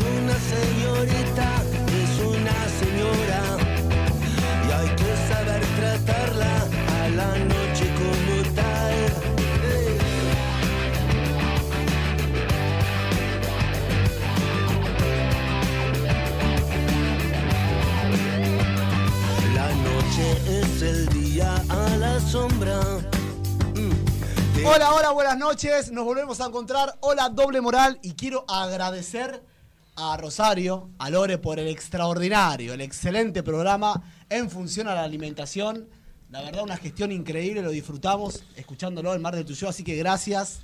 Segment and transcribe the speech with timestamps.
[0.00, 3.42] una señorita, es una señora.
[4.66, 6.54] Y hay que saber tratarla
[7.02, 8.94] a la noche como tal.
[19.54, 22.80] La noche es el día a la sombra.
[23.74, 24.66] Mm.
[24.66, 25.90] Hola, hola, buenas noches.
[25.90, 26.96] Nos volvemos a encontrar.
[27.00, 27.98] Hola, doble moral.
[28.02, 29.55] Y quiero agradecer
[29.96, 35.88] a Rosario, a Lore, por el extraordinario, el excelente programa en función a la alimentación.
[36.30, 37.62] La verdad, una gestión increíble.
[37.62, 39.68] Lo disfrutamos escuchándolo en Mar del Tuyo.
[39.68, 40.60] Así que gracias.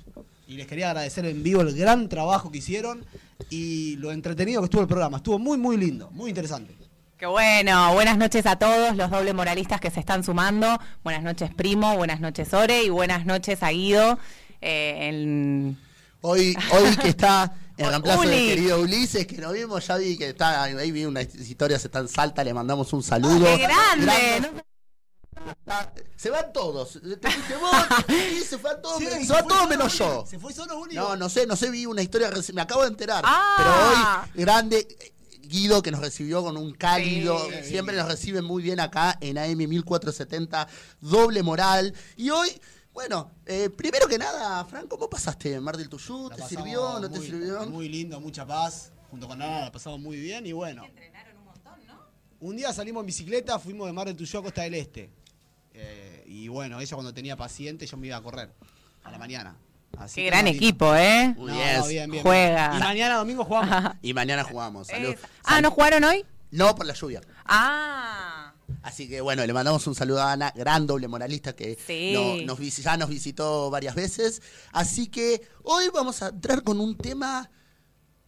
[0.47, 3.05] Y les quería agradecer en vivo el gran trabajo que hicieron
[3.49, 5.17] y lo entretenido que estuvo el programa.
[5.17, 6.75] Estuvo muy, muy lindo, muy interesante.
[7.17, 10.77] Qué bueno, buenas noches a todos los doble moralistas que se están sumando.
[11.03, 14.19] Buenas noches, Primo, buenas noches, Ore, y buenas noches a Guido.
[14.59, 15.73] eh,
[16.25, 17.89] Hoy, hoy que está en Uli.
[17.91, 21.83] reemplazo del querido Ulises, que nos vimos, ya vi que está, ahí vi unas historias,
[21.83, 23.45] está en Salta, le mandamos un saludo.
[23.45, 24.63] ¡Qué grande!
[26.15, 26.93] Se van todos.
[26.93, 27.71] Te fuiste vos,
[28.37, 30.25] y se fue a todos, Sí, se se va fue todos solo menos yo.
[30.29, 30.95] Se fue solo Uli.
[30.95, 33.23] No, no sé, no sé, vi una historia, me acabo de enterar.
[33.25, 33.55] Ah.
[33.57, 34.87] Pero hoy, grande,
[35.41, 37.69] Guido que nos recibió con un cálido, Sí.
[37.69, 40.67] siempre nos recibe muy bien acá en AM 1470,
[41.01, 41.93] doble moral.
[42.15, 42.49] Y hoy,
[42.93, 46.29] bueno, eh, primero que nada, Fran, ¿cómo pasaste Mar del Tuyú?
[46.35, 46.99] ¿Te sirvió?
[46.99, 47.65] ¿No te sirvió?
[47.67, 48.91] Muy lindo, mucha paz.
[49.09, 50.83] Junto con Ana la pasamos muy bien y bueno.
[52.39, 55.09] Un día salimos en bicicleta, fuimos de Mar del Tuyú a Costa del Este.
[55.73, 58.51] Eh, y bueno, ella cuando tenía paciente yo me iba a correr
[59.03, 59.55] a la mañana.
[59.97, 61.33] Así Qué gran no, equipo, ¿eh?
[61.37, 61.77] No, bien.
[61.79, 62.69] no, bien, bien, Juega.
[62.69, 62.81] bien.
[62.81, 63.93] Y mañana domingo jugamos.
[64.01, 64.87] Y mañana jugamos.
[64.87, 65.15] salud.
[65.43, 66.25] Ah, ¿no jugaron hoy?
[66.51, 67.21] No por la lluvia.
[67.45, 68.42] Ah,
[68.81, 72.11] Así que bueno, le mandamos un saludo a Ana, gran doble moralista que Sí.
[72.13, 74.41] no- nos, visi- ya nos visitó varias veces.
[74.71, 77.49] Así que hoy vamos a entrar con un tema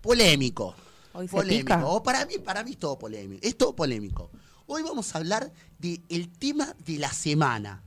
[0.02, 0.76] polémico.
[1.14, 1.76] Hoy polémico.
[1.90, 3.40] O para mí, para mí es todo polémico.
[3.46, 4.32] Es todo polémico.
[4.68, 7.84] Hoy vamos a hablar del tema de la semana.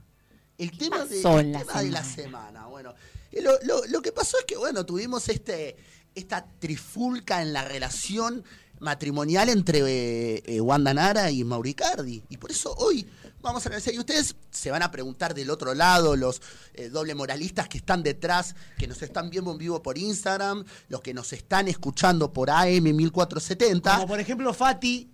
[0.57, 2.03] El tema, de, el de la semana?
[2.03, 2.65] semana.
[2.67, 2.93] Bueno,
[3.31, 5.77] eh, lo, lo- lo que pasó es que, bueno, tuvimos este,
[6.15, 8.43] esta trifulca en la relación
[8.79, 12.23] matrimonial entre eh, eh, Wanda Nara y Mauricardi.
[12.29, 13.07] Y por eso hoy
[13.41, 13.93] vamos a analizar.
[13.93, 16.41] Y ustedes se van a preguntar del otro lado, los
[16.73, 21.01] eh, doble moralistas que están detrás, que nos están viendo en vivo por Instagram, los
[21.01, 23.95] que nos están escuchando por AM 1470.
[23.95, 25.09] Como por ejemplo Fati,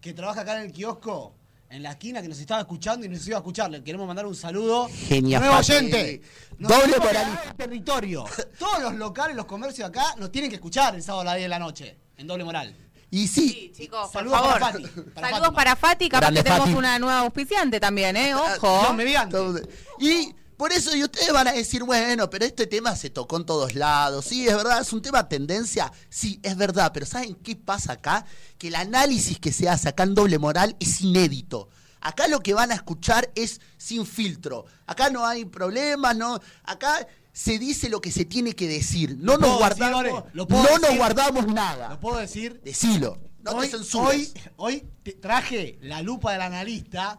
[0.00, 1.34] que trabaja acá en el kiosco,
[1.70, 3.70] en la esquina, que nos estaba escuchando y nos iba a escuchar.
[3.70, 4.88] Le queremos mandar un saludo.
[5.08, 5.72] Genia, Nuevo Fati.
[5.72, 6.20] oyente.
[6.58, 7.54] Nos Doble moralista.
[7.56, 8.24] territorio.
[8.58, 11.44] Todos los locales, los comercios acá nos tienen que escuchar el sábado a las 10
[11.44, 11.96] de la noche.
[12.18, 12.76] En doble moral.
[13.14, 14.58] Y sí, sí, chicos, por Saludos favor.
[14.58, 14.96] para Fati, para
[15.28, 15.52] Saludos Fátima.
[15.52, 16.78] para Fati, capaz Grande que tenemos Fati.
[16.78, 18.34] una nueva auspiciante también, ¿eh?
[18.34, 18.80] Ojo.
[18.80, 19.36] Dios mediante.
[19.36, 19.60] Todo-
[20.00, 23.44] Y por eso y ustedes van a decir, bueno, pero este tema se tocó en
[23.44, 24.24] todos lados.
[24.24, 25.92] Sí, es verdad, es un tema tendencia.
[26.08, 28.24] Sí, es verdad, pero ¿saben qué pasa acá?
[28.56, 31.68] Que el análisis que se hace acá en doble moral es inédito.
[32.00, 34.64] Acá lo que van a escuchar es sin filtro.
[34.86, 36.40] Acá no hay problemas, no.
[36.64, 39.16] Acá se dice lo que se tiene que decir.
[39.18, 41.88] No ¿Lo nos decir, guardamos, no nos guardamos nada.
[41.90, 42.60] ¿Lo puedo decir?
[42.62, 43.18] Decilo.
[43.42, 44.34] No hoy, te censures.
[44.34, 47.18] hoy, hoy te traje la lupa del analista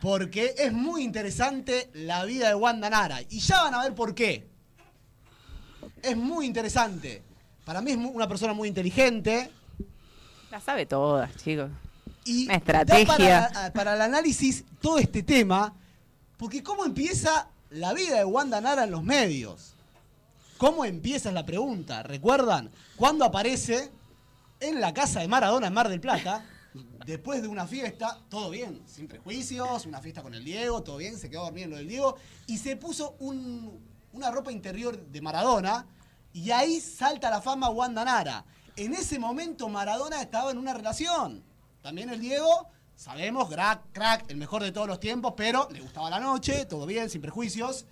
[0.00, 3.20] porque es muy interesante la vida de Wanda Nara.
[3.28, 4.48] Y ya van a ver por qué.
[6.02, 7.22] Es muy interesante.
[7.64, 9.50] Para mí es una persona muy inteligente.
[10.50, 11.70] La sabe todas, chicos.
[12.24, 13.40] Y Una estrategia.
[13.40, 15.74] da para, para el análisis todo este tema,
[16.36, 19.74] porque cómo empieza la vida de Wanda Nara en los medios.
[20.58, 22.02] ¿Cómo empieza la pregunta?
[22.04, 22.70] ¿Recuerdan?
[22.96, 23.90] Cuando aparece
[24.60, 26.44] en la casa de Maradona en Mar del Plata,
[27.06, 31.18] después de una fiesta, todo bien, sin prejuicios, una fiesta con el Diego, todo bien,
[31.18, 32.16] se quedó dormido en lo del Diego,
[32.46, 33.80] y se puso un-
[34.12, 35.86] una ropa interior de Maradona,
[36.32, 38.44] y ahí salta la fama Wanda Nara.
[38.76, 41.42] En ese momento Maradona estaba en una relación.
[41.82, 46.10] También el Diego, sabemos, crack, crack, el mejor de todos los tiempos, pero le gustaba
[46.10, 47.86] la noche, todo bien, sin prejuicios.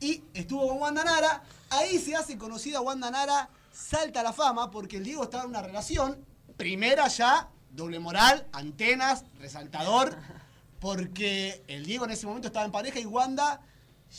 [0.00, 1.42] Y estuvo con Wanda Nara.
[1.70, 5.50] Ahí se hace conocida Wanda Nara, salta a la fama porque el Diego estaba en
[5.50, 6.24] una relación.
[6.56, 10.16] Primera ya, doble moral, antenas, resaltador.
[10.80, 13.60] Porque el Diego en ese momento estaba en pareja y Wanda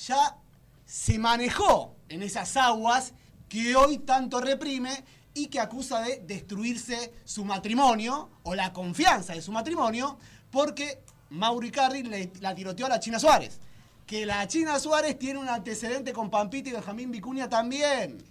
[0.07, 0.38] ya
[0.86, 3.13] se manejó en esas aguas
[3.47, 9.42] que hoy tanto reprime y que acusa de destruirse su matrimonio o la confianza de
[9.42, 10.18] su matrimonio
[10.52, 11.00] porque
[11.30, 13.60] Mauri Carri le, la tiroteó a la China Suárez.
[14.06, 18.24] Que la China Suárez tiene un antecedente con Pampita y Benjamín Vicuña también.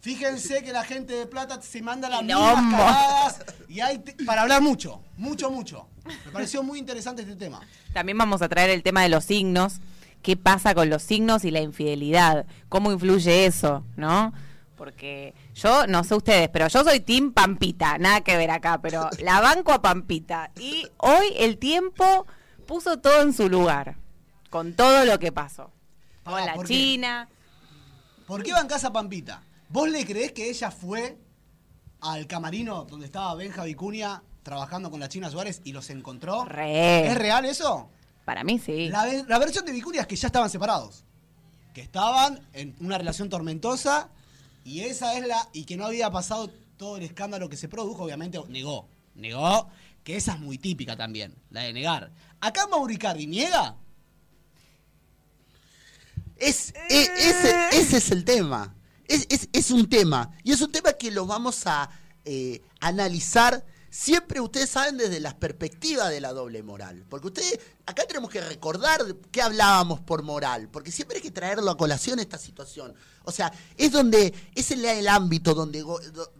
[0.00, 4.60] Fíjense que la gente de Plata se manda las mismas cagadas y hay para hablar
[4.60, 5.86] mucho, mucho, mucho.
[6.26, 7.62] Me pareció muy interesante este tema.
[7.94, 9.80] También vamos a traer el tema de los signos.
[10.20, 12.44] ¿Qué pasa con los signos y la infidelidad?
[12.68, 13.82] ¿Cómo influye eso?
[13.96, 14.34] ¿No?
[14.76, 19.08] Porque yo, no sé ustedes, pero yo soy Team Pampita, nada que ver acá, pero
[19.20, 20.50] la banco a Pampita.
[20.58, 22.26] Y hoy el tiempo
[22.66, 23.96] puso todo en su lugar,
[24.50, 25.70] con todo lo que pasó.
[26.24, 26.74] Con la ¿por qué?
[26.74, 27.28] China.
[28.26, 29.42] ¿Por qué van casa Pampita?
[29.68, 31.18] ¿Vos le creés que ella fue
[32.00, 36.44] al camarino donde estaba Benja Vicuña trabajando con la China Suárez y los encontró?
[36.44, 37.06] Re.
[37.08, 37.90] ¿Es real eso?
[38.24, 38.88] Para mí sí.
[38.88, 41.04] La versión de Vicuña es que ya estaban separados.
[41.74, 44.08] Que estaban en una relación tormentosa
[44.64, 45.48] y esa es la.
[45.52, 48.88] y que no había pasado todo el escándalo que se produjo, obviamente negó.
[49.14, 49.68] Negó,
[50.02, 52.10] que esa es muy típica también, la de negar.
[52.40, 53.76] Acá Mauricardi niega.
[56.36, 58.74] Es, e- ese, ese es el tema.
[59.06, 60.32] Es, es- es un tema.
[60.42, 61.88] Y es un tema que lo vamos a
[62.24, 63.64] eh, analizar
[63.94, 67.04] siempre, ustedes saben, desde la perspectiva de la doble moral.
[67.08, 69.00] Porque ustedes, acá tenemos que recordar
[69.30, 70.68] qué hablábamos por moral.
[70.68, 72.92] Porque siempre hay que traerlo a colación esta situación.
[73.22, 75.84] O sea, es donde, es el, el ámbito donde,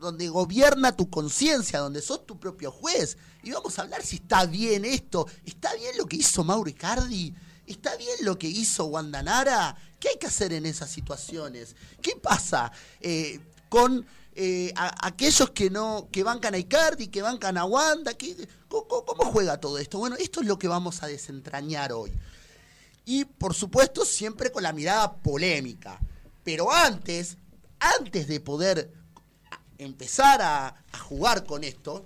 [0.00, 3.16] donde gobierna tu conciencia, donde sos tu propio juez.
[3.44, 5.28] Y vamos a hablar si está bien esto.
[5.44, 7.32] ¿Está bien lo que hizo Mauro Icardi?
[7.66, 9.76] ¿Está bien lo que hizo Wanda Nara?
[10.00, 11.76] ¿Qué hay que hacer en esas situaciones?
[12.02, 14.04] ¿Qué pasa eh, con
[14.36, 18.14] eh, a- aquellos que no que bancan a Icardi, que bancan a Wanda?
[18.14, 19.98] ¿Qué- cómo, juega todo esto?
[19.98, 22.12] Bueno, esto es lo que vamos a desentrañar hoy.
[23.04, 26.00] Y por supuesto, siempre con la mirada polémica.
[26.42, 27.36] Pero antes,
[27.78, 28.92] antes de poder
[29.78, 30.76] empezar a,
[31.08, 32.02] jugar con esto,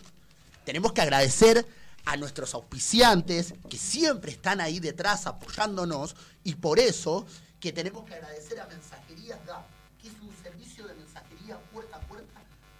[0.64, 1.66] tenemos que agradecer
[2.04, 7.26] a nuestros auspiciantes que siempre están ahí detrás apoyándonos y por eso
[7.60, 9.66] que tenemos que agradecer a Mensajerías DAP,
[10.00, 11.87] que es un servicio de mensajería puerta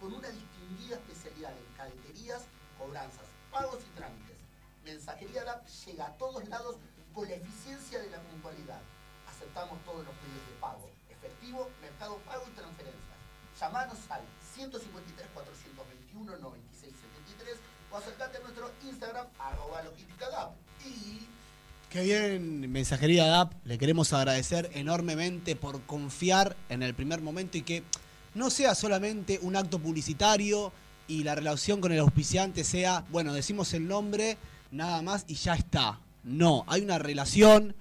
[0.01, 2.43] con una distinguida especialidad en cadeterías,
[2.79, 4.37] cobranzas, pagos y trámites.
[4.85, 6.77] Mensajería DAP llega a todos lados
[7.13, 8.81] con la eficiencia de la puntualidad.
[9.29, 13.19] Aceptamos todos los medios de pago, efectivo, mercado pago y transferencias.
[13.61, 14.23] Llamanos al
[14.55, 17.59] 153 421 9673
[17.91, 20.55] o acercate a nuestro Instagram arroba logística DAP.
[20.85, 21.27] Y
[21.91, 23.53] Qué bien, mensajería DAP.
[23.65, 27.83] Le queremos agradecer enormemente por confiar en el primer momento y que
[28.35, 30.73] no sea solamente un acto publicitario
[31.07, 34.37] y la relación con el auspiciante sea, bueno, decimos el nombre,
[34.71, 36.01] nada más y ya está.
[36.23, 37.75] No, hay una relación.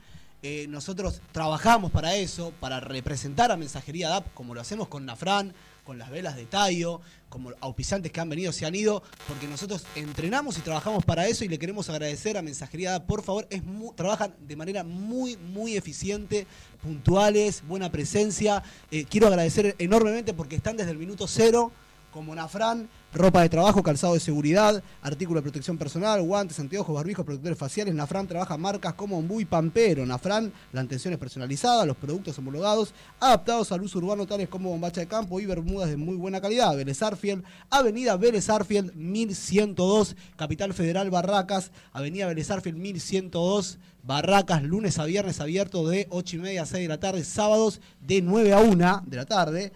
[0.44, 5.54] eh, nosotros trabajamos para eso, para representar a Mensajería DAP, como lo hacemos con Nafran,
[5.88, 7.00] con las velas de Tayo,
[7.30, 11.46] como auspiciantes que han venido, se han ido, porque nosotros entrenamos y trabajamos para eso
[11.46, 13.06] y le queremos agradecer a Mensajería.
[13.06, 13.62] Por favor, es
[13.96, 16.46] trabajan de manera muy, muy eficiente,
[16.84, 18.64] puntuales, buena presencia.
[18.92, 21.72] Eh, quiero agradecer enormemente porque están desde el minuto cero,
[22.12, 27.26] como Nafran, ropa de trabajo, calzado de seguridad, artículo de protección personal, guantes, anteojos, barbijos,
[27.26, 27.94] protectores faciales.
[27.94, 30.06] Nafran trabaja marcas como Ombu y Pampero.
[30.06, 35.02] Nafran, la atención es personalizada, los productos homologados, adaptados al uso urbano, tales como bombacha
[35.02, 36.76] de campo y bermudas de muy buena calidad.
[36.76, 43.80] Vélez Arfield, Avenida Vélez Arfield, 1102, Capital Federal Barracas, Avenida Vélez Arfield, 1102.
[44.04, 47.82] Barracas, lunes a viernes abierto de 8 y media a 6 de la tarde, sábados
[48.00, 49.74] de 9 a 1 de la tarde.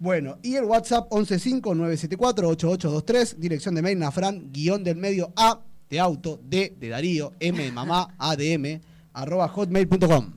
[0.00, 6.40] Bueno, y el WhatsApp 115-974-8823, dirección de mail nafran, guion del medio A de auto,
[6.42, 8.80] D de Darío, M de mamá, A de M,
[9.12, 10.32] arroba hotmail.com.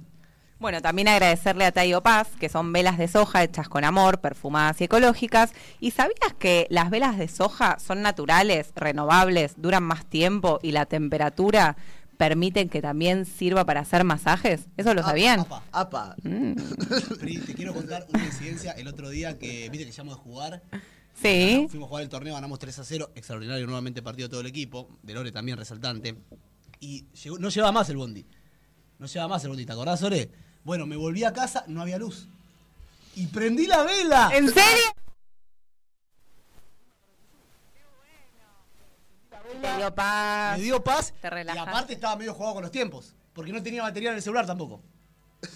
[0.59, 4.81] Bueno, también agradecerle a Tayo Paz, que son velas de soja hechas con amor, perfumadas
[4.81, 5.53] y ecológicas.
[5.79, 10.87] ¿Y sabías que las velas de soja son naturales, renovables, duran más tiempo y la
[10.87, 11.77] temperatura
[12.17, 14.67] permiten que también sirva para hacer masajes?
[14.77, 15.41] ¿Eso lo sabían?
[15.41, 16.53] Apa, apa, Mm,
[17.19, 20.63] Pri, te quiero contar una incidencia el otro día que viste que llamamos de jugar.
[21.21, 21.67] Sí.
[21.69, 24.89] Fuimos a jugar el torneo, ganamos 3 a 0, extraordinario nuevamente partido todo el equipo,
[25.03, 26.15] de Lore también resaltante.
[26.79, 28.25] Y llegó- no llevaba más el bondi.
[28.99, 30.29] No llevaba más el bondi, ¿te acordás, Lore?
[30.63, 32.27] Bueno, me volví a casa, no había luz.
[33.15, 34.31] Y prendí la vela.
[34.33, 34.83] ¿En serio?
[39.63, 40.57] Te dio paz.
[40.57, 41.13] Me dio paz.
[41.21, 43.15] Te y aparte estaba medio jugado con los tiempos.
[43.33, 44.81] Porque no tenía batería en el celular tampoco.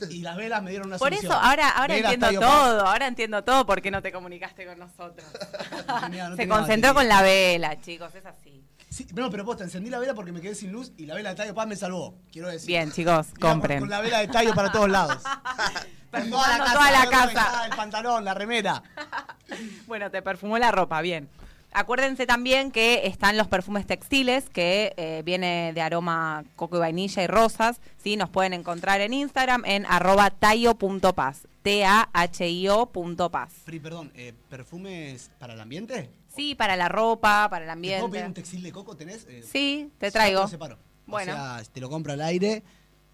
[0.09, 1.31] Y las velas me dieron una Por solución.
[1.31, 2.35] eso, ahora, ahora entiendo Paz.
[2.39, 5.25] todo, ahora entiendo todo por qué no te comunicaste con nosotros.
[5.87, 6.93] No tenía- no Se concentró batería.
[6.93, 8.63] con la vela, chicos, es así.
[8.89, 11.29] Sí, no, pero posta, encendí la vela porque me quedé sin luz y la vela
[11.29, 12.15] de Tayo Paz me salvó.
[12.31, 12.67] Quiero decir.
[12.67, 13.79] Bien, chicos, compren.
[13.79, 15.21] Con la vela de Tayo para todos lados.
[16.11, 17.65] Perfumando toda la casa.
[17.65, 18.81] El pantalón, la remera.
[19.87, 21.29] Bueno, te perfumó la ropa, bien.
[21.73, 27.23] Acuérdense también que están los perfumes textiles, que eh, viene de aroma coco y vainilla
[27.23, 27.79] y rosas.
[27.97, 28.15] ¿sí?
[28.17, 31.47] Nos pueden encontrar en Instagram en arroba taio.paz.
[31.61, 33.53] T-A-H-I-O.paz.
[33.65, 36.09] Perdón, eh, ¿perfumes para el ambiente?
[36.33, 38.41] Sí, para la ropa, para el ¿Te puedo pedir un ambiente.
[38.41, 38.95] textil de coco?
[38.95, 39.25] ¿Tenés?
[39.29, 40.41] Eh, Sí, te traigo.
[40.41, 40.77] lo separo.
[41.05, 41.33] Bueno.
[41.33, 42.63] O sea, te lo compro al aire.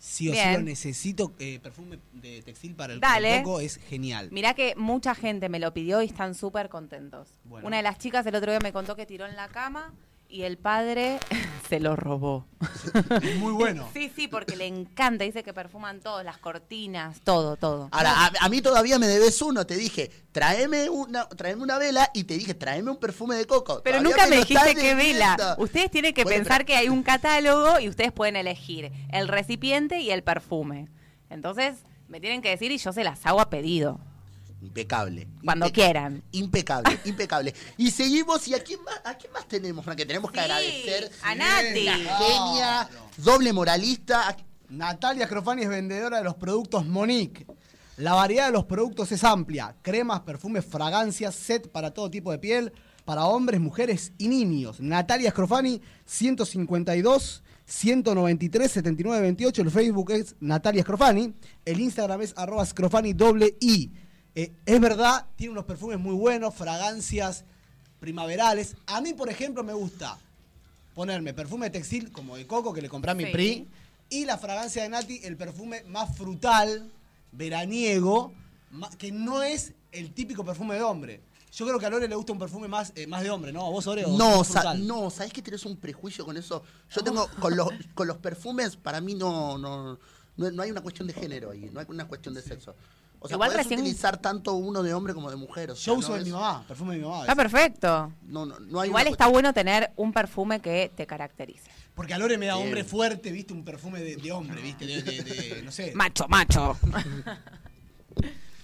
[0.05, 0.53] Sí o sí Bien.
[0.55, 1.31] lo necesito.
[1.39, 3.41] eh, perfume de textil para el, Dale.
[3.41, 4.27] coco es genial.
[4.31, 7.29] Mirá que mucha gente me lo pidió y están súper contentos.
[7.45, 7.65] Bueno.
[7.67, 9.93] Una de las chicas el otro día me contó que tiró en la cama
[10.33, 11.19] y el padre
[11.69, 12.47] se lo robó.
[13.21, 13.87] Es muy bueno.
[13.93, 15.23] Sí, sí, porque le encanta.
[15.23, 17.89] Dice que perfuman todos, las cortinas, todo, todo.
[17.91, 19.65] Ahora, a, a mí todavía me debes uno.
[19.67, 23.81] Te dije, tráeme una, tráeme una vela y te dije, tráeme un perfume de coco.
[23.83, 25.55] Pero Todavía nunca me dijiste qué vela.
[25.59, 29.27] Ustedes tienen que Bueno, pensar pero- que hay un catálogo y ustedes pueden elegir el
[29.27, 30.89] recipiente y el perfume.
[31.29, 31.75] Entonces,
[32.07, 33.99] me tienen que decir y yo se las hago a pedido.
[34.63, 35.27] Impecable.
[35.43, 36.23] Cuando Impe- quieran.
[36.31, 37.53] Impecable, impecable.
[37.77, 39.97] Y seguimos, ¿y a quién más, a quién más tenemos, Fran?
[39.97, 41.11] Que tenemos que Sí, agradecer.
[41.21, 41.83] a Nati.
[41.83, 44.35] La genia, doble moralista.
[44.69, 47.45] Natalia Scrofani es vendedora de los productos Monique.
[47.97, 49.75] La variedad de los productos es amplia.
[49.83, 52.73] Cremas, perfumes, fragancias, set para todo tipo de piel,
[53.05, 54.79] para hombres, mujeres y niños.
[54.79, 59.61] Natalia Scrofani, 152 193 79 28.
[59.61, 61.33] El Facebook es Natalia Scrofani.
[61.65, 63.91] El Instagram es arroba Scrofani doble I.
[64.35, 67.43] Eh, es verdad, tiene unos perfumes muy buenos, fragancias
[67.99, 68.75] primaverales.
[68.87, 70.17] A mí, por ejemplo, me gusta
[70.95, 73.31] ponerme perfume textil como de coco que le compré a mi Sí.
[73.31, 73.67] PRI
[74.09, 76.91] y la fragancia de Nati, el perfume más frutal,
[77.31, 78.33] veraniego,
[78.97, 81.21] que no es el típico perfume de hombre.
[81.51, 83.63] Yo creo que a Lore le gusta un perfume más, eh, más de hombre, ¿no?
[83.65, 84.07] ¿A vos, Oreo?
[84.17, 86.63] No, sa- no, ¿sabés que tenés un prejuicio con eso?
[86.89, 89.99] Yo tengo, con los, con los perfumes, para mí no, no,
[90.37, 92.73] no, no hay una cuestión de género ahí, no hay una cuestión de sexo.
[93.23, 95.71] O sea, Igual podés recién- utilizar tanto uno de hombre como de mujer.
[95.71, 97.21] o sea, Yo uso no de es- mi mamá, perfume de mi mamá.
[97.21, 98.11] Está perfecto.
[98.23, 101.71] No, no, no hay Igual una está cuestión- bueno tener un perfume que te caracterice.
[101.95, 102.67] Porque a Lore me da Bien.
[102.67, 103.53] hombre fuerte, ¿viste?
[103.53, 104.85] Un perfume de, de hombre, ¿viste?
[104.85, 105.91] De, de- de- no sé.
[105.95, 106.77] Macho, macho.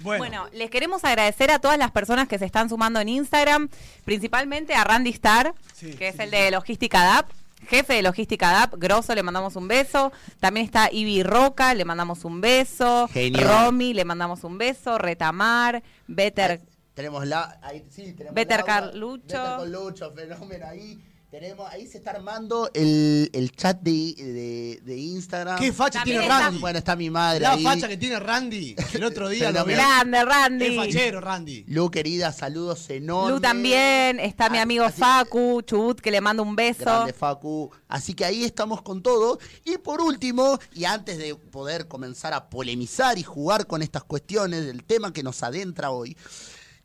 [0.01, 3.67] Bueno, Bueno, les queremos agradecer a todas las personas que se están sumando en Instagram,
[4.05, 6.35] principalmente a Randy Star, Sí, que es sí, el sí.
[6.37, 7.29] de Logística DAP,
[7.67, 10.11] jefe de Logística DAP, Grosso, le mandamos un beso.
[10.39, 13.07] También está Ibi Roca, le mandamos un beso.
[13.11, 13.47] Genio.
[13.47, 14.97] Romy, le mandamos un beso.
[14.97, 16.51] Retamar, Better.
[16.51, 16.59] Ahí
[16.93, 17.59] tenemos la.
[17.61, 19.23] Ahí, sí, tenemos Better Laura, Carlucho.
[19.27, 20.99] Better Carlucho, fenómeno ahí.
[21.31, 25.59] Tenemos, ahí se está armando el, el chat de, de, de Instagram.
[25.59, 26.59] ¿qué facha También tiene está- Randy?
[26.59, 27.63] Bueno, está mi madre La ahí.
[27.63, 28.75] facha que tiene Randy.
[28.93, 29.63] El otro día lo.
[29.63, 30.65] Grande, Randy.
[30.65, 31.65] Es fachero, Randy.
[31.67, 33.35] Lu, querida, saludos enormes.
[33.35, 36.81] Lu también, está mi Ah, amigo así- Facu, Chubut, que le mando un beso.
[36.83, 37.69] Grande Facu.
[37.87, 39.37] Así que ahí estamos con todo.
[39.65, 44.65] Y por último, y antes de poder comenzar a polemizar y jugar con estas cuestiones
[44.65, 46.17] del tema que nos adentra hoy,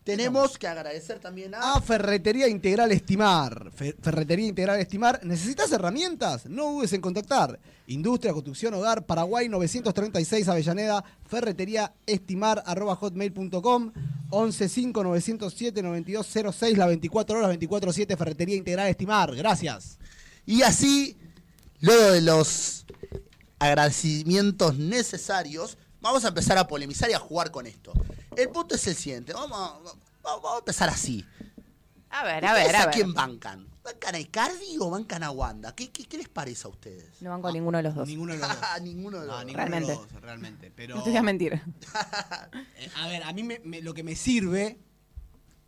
[0.04, 1.74] tenemos que agradecer también a...
[1.74, 3.70] A Ferretería Integral Estimar.
[3.74, 5.20] Fe- Ferretería Integral Estimar.
[5.24, 6.46] ¿Necesitas herramientas?
[6.46, 7.58] No dudes en contactar.
[7.86, 11.02] Industria, Construcción, Hogar, Paraguay 936 Avellaneda.
[11.26, 13.92] Ferretería Estimar arroba hotmail.com
[14.30, 19.34] 115 907 9206 la 24 horas 24-7 Ferretería Integral Estimar.
[19.34, 19.98] Gracias.
[20.44, 21.16] Y así,
[21.80, 22.84] luego de los
[23.58, 27.92] agradecimientos necesarios, vamos a empezar a polemizar y a jugar con esto.
[28.36, 29.32] El punto es el siguiente.
[29.32, 29.78] Vamos a,
[30.22, 31.24] vamos a empezar así.
[32.10, 32.94] A ver, a ver, ¿Ustedes a ver.
[32.94, 33.66] quién bancan?
[33.82, 35.74] ¿Bancan a Icardi o bancan a Wanda?
[35.74, 37.20] ¿Qué, qué, qué les parece a ustedes?
[37.20, 38.06] No banco a ninguno de los dos.
[38.08, 38.58] Ninguno de los dos.
[38.82, 39.44] Ninguno de los No, dos.
[39.46, 39.90] ninguno Realmente.
[39.92, 40.72] de los dos, realmente.
[40.74, 41.52] Pero, No te voy a mentir.
[42.78, 44.78] eh, a ver, a mí me- me- lo que me sirve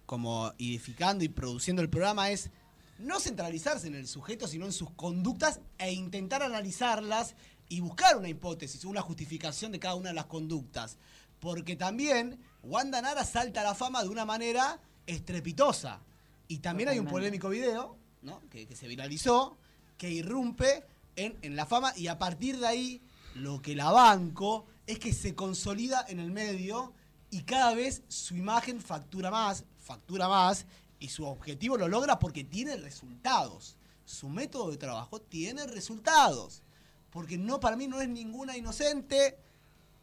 [0.06, 2.50] como edificando y produciendo el programa es
[2.98, 7.34] no centralizarse en el sujeto, sino en sus conductas e intentar analizarlas
[7.68, 10.96] y buscar una hipótesis, una justificación de cada una de las conductas.
[11.40, 16.00] Porque también Wanda Nara salta a la fama de una manera estrepitosa.
[16.48, 18.42] Y también hay un polémico video ¿no?
[18.50, 19.56] que, que se viralizó,
[19.96, 23.02] que irrumpe en, en la fama y a partir de ahí
[23.34, 26.92] lo que la banco es que se consolida en el medio
[27.30, 30.66] y cada vez su imagen factura más, factura más
[30.98, 33.76] y su objetivo lo logra porque tiene resultados.
[34.04, 36.62] Su método de trabajo tiene resultados.
[37.10, 39.38] Porque no, para mí no es ninguna inocente,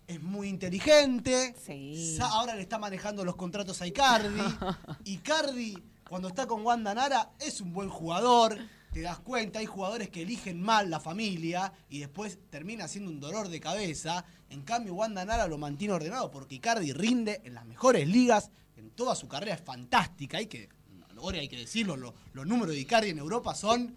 [0.08, 1.56] es muy inteligente.
[1.66, 2.18] Sí.
[2.22, 4.42] Ahora le está manejando los contratos a Icardi.
[5.06, 8.58] Icardi, cuando está con Wanda Nara, es un buen jugador.
[8.92, 13.20] Te das cuenta, hay jugadores que eligen mal la familia y después termina siendo un
[13.20, 14.24] dolor de cabeza.
[14.50, 18.52] En cambio, Wanda Nara lo mantiene ordenado porque Icardi rinde en las mejores ligas.
[18.78, 20.38] En toda su carrera es fantástica.
[20.38, 20.70] Hay que,
[21.18, 23.96] ahora hay que decirlo, lo- los números de Icardi en Europa son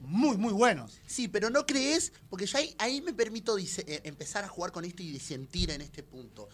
[0.00, 1.00] muy, muy buenos.
[1.06, 3.66] Sí, pero no crees, porque yo ahí, me permito eh,
[4.04, 6.48] empezar a jugar con esto y disentir en este punto.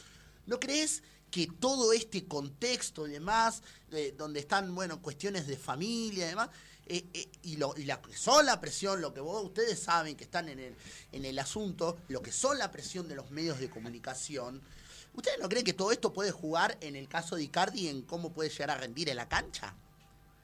[0.47, 3.63] ¿No crees que todo este contexto y demás,
[4.17, 6.51] donde están, bueno, cuestiones de familia y demás,
[6.87, 10.25] eh, eh, y, lo, y la son la presión, lo que vos, ustedes saben que
[10.25, 10.77] están en el,
[11.13, 14.61] en el asunto, lo que son la presión de los medios de comunicación,
[15.15, 18.35] ¿ustedes no creen que todo esto puede jugar en el caso de Icardi en cómo
[18.35, 19.75] puede llegar a rendir en la cancha?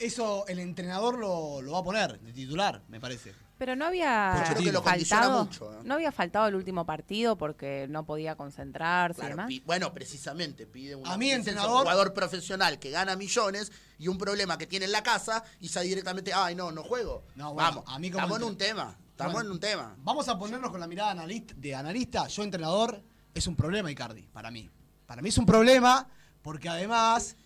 [0.01, 3.35] Eso el entrenador lo, lo va a poner de titular, me parece.
[3.59, 5.77] Pero no había yo creo que lo condiciona faltado, mucho, ¿eh?
[5.85, 9.49] no había faltado el último partido porque no podía concentrarse y Claro, demás.
[9.49, 14.09] pi- bueno, precisamente pide una A mí, entrenador- un jugador profesional que gana millones y
[14.09, 17.25] un problema que tiene en la casa y sale directamente, ay no, no juego.
[17.35, 19.95] No, bueno, Vamos, a mí como estamos en un tema, estamos Bueno, en un tema.
[19.99, 22.27] Vamos a ponernos con la mirada analista, de analista.
[22.29, 23.03] Yo, entrenador,
[23.35, 24.71] es un problema, Icardi, para mí.
[25.05, 26.09] Para mí es un problema
[26.41, 27.37] porque además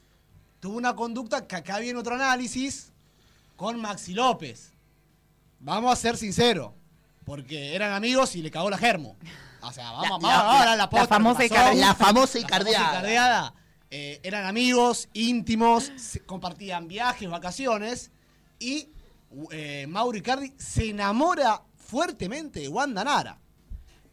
[0.65, 2.91] tuvo una conducta que acá viene otro análisis
[3.55, 4.73] con Maxi López.
[5.61, 6.73] Vamos a ser sinceros,
[7.27, 9.15] porque eran amigos y le cagó la germo.
[9.61, 11.75] O sea, vamos, La- vamos la- ahora a la la posta, famosa icardiada.
[11.89, 12.89] La famosa La icardiada.
[12.93, 13.55] icardiada.
[13.91, 15.93] Eh, eran amigos, íntimos,
[16.25, 18.11] compartían viajes, vacaciones
[18.59, 18.89] y
[19.51, 23.39] eh, Mauro Icardi se enamora fuertemente de Wanda Nara,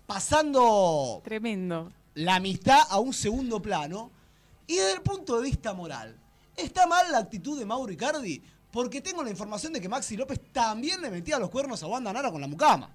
[0.05, 1.93] pasando Tremendo.
[2.13, 4.11] la amistad a un segundo plano
[4.67, 6.17] y desde el punto de vista moral.
[6.55, 8.41] ¿Está mal la actitud de Mauro Icardi?
[8.71, 12.13] Porque tengo la información de que Maxi López también le metía los cuernos a Wanda
[12.13, 12.89] Nara con la mucama.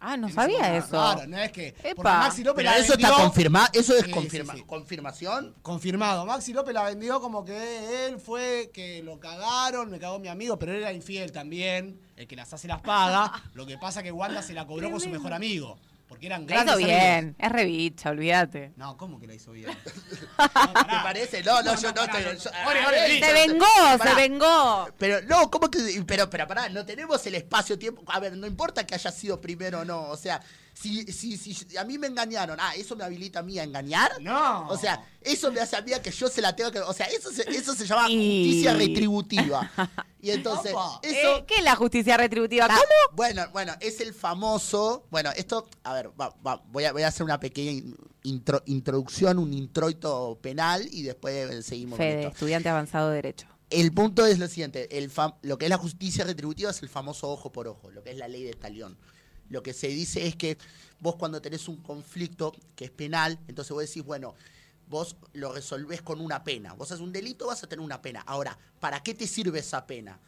[0.00, 0.90] Ah, no sabía eso.
[0.90, 1.68] Claro, no es que.
[1.68, 1.94] Epa.
[1.96, 4.64] Porque Maxi López Pero la eso está vendió- confirmado, eso es Sí, confirma- sí, sí.
[4.64, 5.54] confirmación.
[5.60, 6.24] Confirmado.
[6.24, 10.56] Maxi López la vendió como que él fue que lo cagaron, me cagó mi amigo,
[10.56, 12.00] pero él era infiel también.
[12.14, 13.32] El que las hace las paga.
[13.54, 15.76] Lo que pasa que Wanda se la cobró con su mejor amigo.
[16.08, 17.00] Porque eran La grandes hizo amigos.
[17.02, 17.36] bien.
[17.38, 18.72] Es rebicha, olvídate.
[18.76, 19.70] No, ¿cómo que la hizo bien?
[20.36, 21.42] ¿Te parece?
[21.42, 22.22] No, no, yo no estoy.
[22.22, 23.20] yo- Ore, ore.
[23.20, 23.66] Se vengó,
[24.02, 24.88] se vengó.
[24.98, 26.02] Pero no, ¿cómo que?
[26.06, 28.02] Pero, pero pará, no tenemos el espacio-tiempo.
[28.06, 30.02] A ver, no importa que haya sido primero o no.
[30.08, 30.40] O sea,
[30.80, 34.12] si, si, si a mí me engañaron, ah, ¿eso me habilita a mí a engañar?
[34.20, 34.68] No.
[34.68, 36.78] O sea, eso me hace a mí a que yo se la tenga que.
[36.80, 39.70] O sea, eso se, eso se llama Y- justicia retributiva.
[40.20, 40.72] Y entonces,
[41.04, 41.36] eso.
[41.38, 42.64] Eh, ¿Qué es la justicia retributiva?
[42.68, 43.16] Ah, ¿Cómo?
[43.16, 45.06] Bueno, bueno, es el famoso.
[45.12, 47.80] Bueno, esto, a ver, va- va, voy, a, voy a hacer una pequeña
[48.24, 52.32] intro- introducción, un introito penal y después seguimos con Fede, esto.
[52.32, 53.46] estudiante avanzado de Derecho.
[53.70, 56.88] El punto es lo siguiente: el fam- lo que es la justicia retributiva es el
[56.88, 58.98] famoso ojo por ojo, lo que es la ley de talión.
[59.50, 60.58] Lo que se dice es que
[61.00, 64.34] vos, cuando tenés un conflicto que es penal, entonces vos decís, bueno.
[64.90, 66.72] Vos lo resolvés con una pena.
[66.72, 68.22] Vos haces un delito, vas a tener una pena.
[68.22, 70.18] Ahora, ¿para qué te sirve esa pena?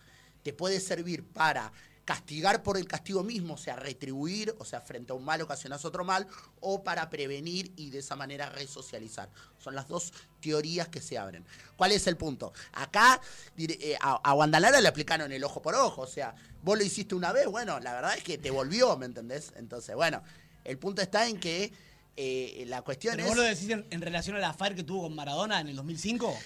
[0.43, 1.73] te puede servir para
[2.11, 5.85] castigar por el castigo mismo, o sea, retribuir, o sea, frente a un mal ocasionas
[5.85, 6.27] otro mal,
[6.59, 9.29] o para prevenir y de esa manera resocializar.
[9.61, 11.45] Son las dos teorías que se abren.
[11.77, 12.53] ¿Cuál es el punto?
[12.73, 13.21] Acá
[13.57, 17.15] eh, a, a Guandalara le aplicaron el ojo por ojo, o sea, vos lo hiciste
[17.15, 19.53] una vez, bueno, la verdad es que te volvió, ¿me entendés?
[19.55, 20.21] Entonces, bueno,
[20.65, 21.73] el punto está en que
[22.17, 23.29] eh, la cuestión ¿Pero es...
[23.29, 25.77] vos lo decís en, en relación a la affair que tuvo con Maradona en el
[25.77, 26.37] 2005?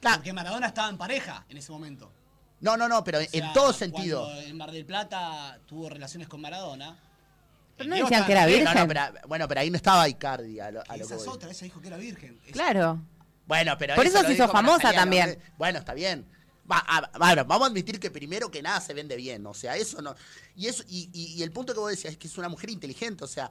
[0.00, 0.18] Claro.
[0.18, 2.12] Porque Maradona estaba en pareja en ese momento.
[2.60, 4.24] No, no, no, pero O sea, en todo sentido.
[4.24, 6.98] Cuando en Mar del Plata tuvo relaciones con Maradona.
[7.76, 8.64] Pero no decían estaba que era en virgen.
[8.64, 11.24] No, no, pero, bueno, pero ahí no estaba Icardi a lo, a lo esa es
[11.24, 11.34] voy.
[11.34, 12.40] otra, ella dijo que era virgen.
[12.46, 13.00] Es- Claro.
[13.46, 15.38] Bueno, pero Por eso se hizo famosa también.
[15.56, 16.26] Bueno, está bien.
[16.70, 19.76] Va, a- bueno, vamos a admitir que primero que nada se vende bien, o sea,
[19.76, 20.14] eso no.
[20.54, 22.68] Y eso y, y- y el punto que vos decías es que es una mujer
[22.68, 23.48] inteligente, o sea,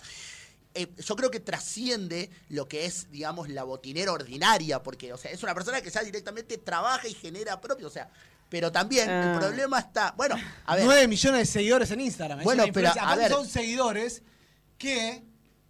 [0.76, 5.32] eh, yo creo que trasciende lo que es, digamos, la botinera ordinaria, porque, o sea,
[5.32, 8.08] es una persona que ya directamente trabaja y genera propio, o sea,
[8.50, 9.34] pero también Ah.
[9.34, 12.40] el problema está, bueno, a ver, 9 millones de seguidores en Instagram.
[12.40, 13.32] es Bueno, pero, a ver.
[13.32, 14.24] son seguidores
[14.78, 15.24] que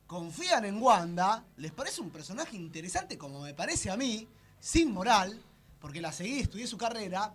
[0.05, 4.27] confían en Wanda, les parece un personaje interesante, como me parece a mí,
[4.59, 5.41] sin moral,
[5.79, 7.33] porque la seguí, estudié su carrera,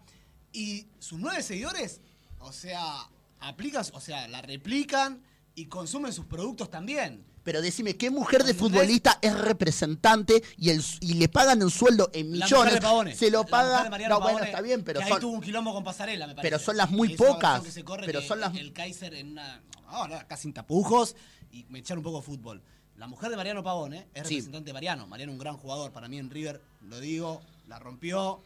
[0.53, 2.01] y sus nueve seguidores,
[2.41, 3.09] o sea,
[3.41, 5.23] aplican, o sea, la replican
[5.55, 7.25] y consumen sus productos también.
[7.43, 12.11] Pero decime, ¿qué mujer de futbolista es representante y, el, y le pagan un sueldo
[12.13, 12.81] en millones?
[12.81, 13.15] Pavone.
[13.15, 13.89] Se lo paga.
[14.09, 16.51] No, bueno, está bien, pero que ahí son, tuvo un quilombo con pasarela, me parece.
[16.51, 19.15] pero son las muy Es pocas, que se corre pero que son las- El Kaiser
[19.15, 19.63] en una.
[19.91, 21.17] No, no, casi sin tapujos
[21.51, 22.63] y me echaron un poco de fútbol.
[22.97, 24.35] La mujer de Mariano Pavone es Sí.
[24.37, 25.07] representante de Mariano.
[25.07, 25.93] Mariano, un gran jugador.
[25.93, 28.41] Para mí en River, lo digo, la rompió.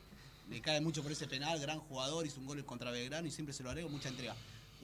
[0.49, 3.53] Me cae mucho por ese penal, gran jugador, hizo un gol contra Belgrano y siempre
[3.53, 4.35] se lo agrego, mucha entrega.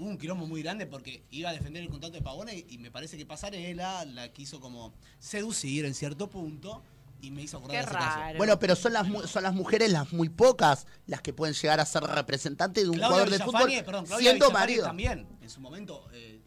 [0.03, 2.91] Hubo un quilombo muy grande porque iba a defender el contrato de Pavone y me
[2.91, 6.83] parece que Pasarela la quiso como seducir en cierto punto
[7.21, 8.37] y me hizo acordar Qué de ese caso.
[8.37, 11.79] Bueno, pero son las, mu- son las mujeres las muy pocas las que pueden llegar
[11.79, 14.85] a ser representantes de un Claudia jugador de fútbol perdón, Claudia siendo marido.
[14.87, 16.41] también, en su momento, eh,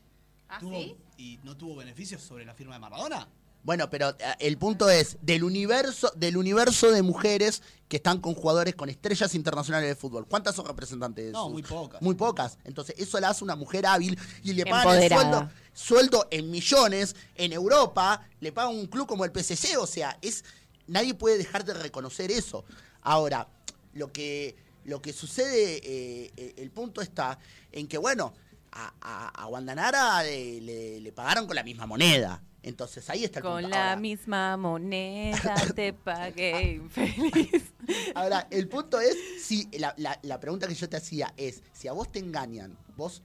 [0.50, 0.98] ¿Ah, tuvo, sí?
[1.18, 3.26] y no tuvo beneficios sobre la firma de Maradona.
[3.66, 8.34] Bueno, pero eh, el punto es del universo del universo de mujeres que están con
[8.36, 10.28] jugadores con estrellas internacionales de fútbol.
[10.28, 11.26] ¿Cuántas son representantes?
[11.26, 12.02] de No, muy pocas.
[12.02, 12.58] Muy pocas.
[12.64, 17.16] Entonces, eso la hace una mujer hábil y le pagan el sueldo, sueldo en millones
[17.36, 20.44] en Europa, le pagan un club como el PSG, o sea, es
[20.88, 22.64] nadie puede dejar de reconocer eso.
[23.02, 23.48] Ahora,
[23.94, 27.40] lo que, lo que sucede, eh, eh, el punto está
[27.72, 28.34] en que, bueno,
[28.72, 32.42] a, a, a Guandanara le, le- le pagaron con la misma moneda.
[32.66, 33.70] Entonces ahí está el Con punto.
[33.70, 37.72] la Ahora- misma moneda te pagué infeliz.
[38.16, 41.88] Ahora, el punto es, si la, la- la pregunta que yo te hacía es, si
[41.88, 43.22] a vos te engañan, vos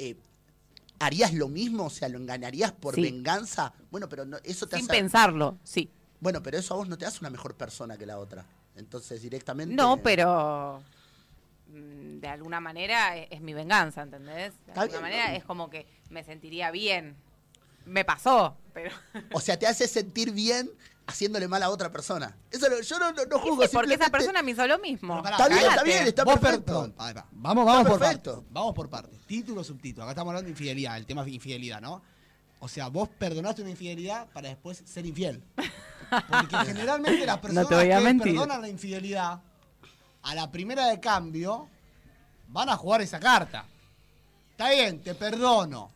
[0.00, 0.16] eh,
[0.98, 3.02] harías lo mismo, o sea, lo engañarías por Sí.
[3.02, 3.72] venganza.
[3.92, 4.98] Bueno, pero no, eso te Sin hace.
[5.00, 5.88] pensarlo, sí.
[6.18, 8.44] Bueno, pero eso a vos no te hace una mejor persona que la otra.
[8.74, 9.76] Entonces, directamente.
[9.76, 10.82] No, pero
[11.68, 14.54] mm, de alguna manera es, es mi venganza, ¿entendés?
[14.66, 17.14] De alguna manera es como que me sentiría bien.
[17.84, 18.90] Me pasó, pero...
[19.32, 20.70] O sea, te hace sentir bien
[21.06, 22.36] haciéndole mal a otra persona.
[22.50, 23.62] Eso lo- yo no, no, no juzgo.
[23.64, 25.22] sí, porque esa persona me hizo lo mismo.
[25.22, 26.92] Pará, Está bien, está bien, está per- perfecto.
[27.32, 28.32] Vamos, vamos por perfecto.
[28.34, 28.52] partes.
[28.52, 29.20] Vamos por partes.
[29.26, 30.04] Título, subtítulo.
[30.04, 32.02] Acá estamos hablando de infidelidad, el tema de infidelidad, ¿no?
[32.60, 35.42] O sea, vos perdonaste una infidelidad para después ser infiel.
[35.56, 38.32] Porque generalmente las personas te voy a que mentir.
[38.34, 39.40] perdonan la infidelidad,
[40.22, 41.68] a la primera de cambio,
[42.48, 43.64] van a jugar esa carta.
[44.52, 45.90] Está bien, te perdono.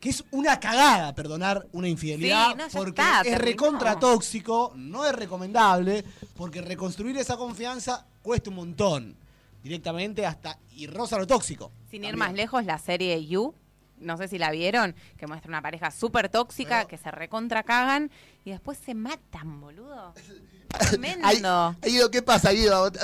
[0.00, 4.72] Que es una cagada perdonar una infidelidad Sí, no, ya porque está, es recontra tóxico,
[4.74, 6.04] no es recomendable,
[6.36, 9.16] porque reconstruir esa confianza cuesta un montón.
[9.62, 11.70] Directamente hasta y rosa lo tóxico.
[11.90, 13.54] Sin ir más lejos, la serie You,
[13.98, 17.62] no sé si la vieron, que muestra una pareja súper tóxica, Pero- que se recontra
[17.62, 18.10] cagan
[18.46, 20.14] y después se matan, boludo.
[20.90, 21.76] Tremendo.
[21.82, 22.90] ahí, Guido, ¿qué pasa, Guido?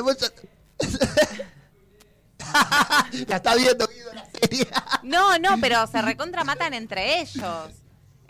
[3.28, 4.68] La está viendo, Guido, la serie.
[5.02, 7.70] No, no, pero se recontra matan entre ellos.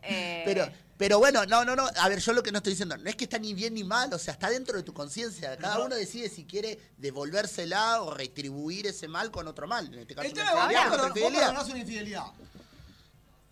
[0.02, 1.88] Eh, Pero, pero bueno, no, no, no.
[2.00, 3.82] A ver, yo lo que no estoy diciendo, no es que está ni bien ni
[3.84, 5.56] mal, o sea, está dentro de tu conciencia.
[5.56, 9.92] Cada uno decide si quiere devolvérsela o retribuir ese mal con otro mal.
[9.92, 10.62] En este caso, El una tema
[11.08, 12.24] infidelidad, vos una infidelidad.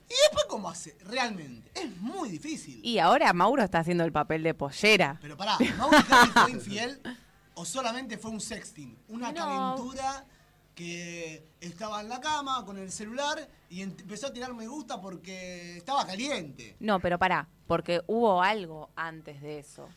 [0.08, 0.96] ¿Y después cómo hace?
[1.04, 1.70] Realmente.
[1.74, 2.80] Es muy difícil.
[2.84, 5.18] Y ahora Mauro está haciendo el papel de pollera.
[5.20, 7.00] Pero pará, ¿Mauro Icardi fue infiel
[7.54, 8.96] o solamente fue un sexting?
[9.08, 9.40] Una No.
[9.76, 10.24] calentura
[10.74, 15.76] que estaba en la cama con el celular y empezó a tirar me gusta porque
[15.76, 16.76] estaba caliente.
[16.80, 19.88] No, pero pará, porque hubo algo antes de eso.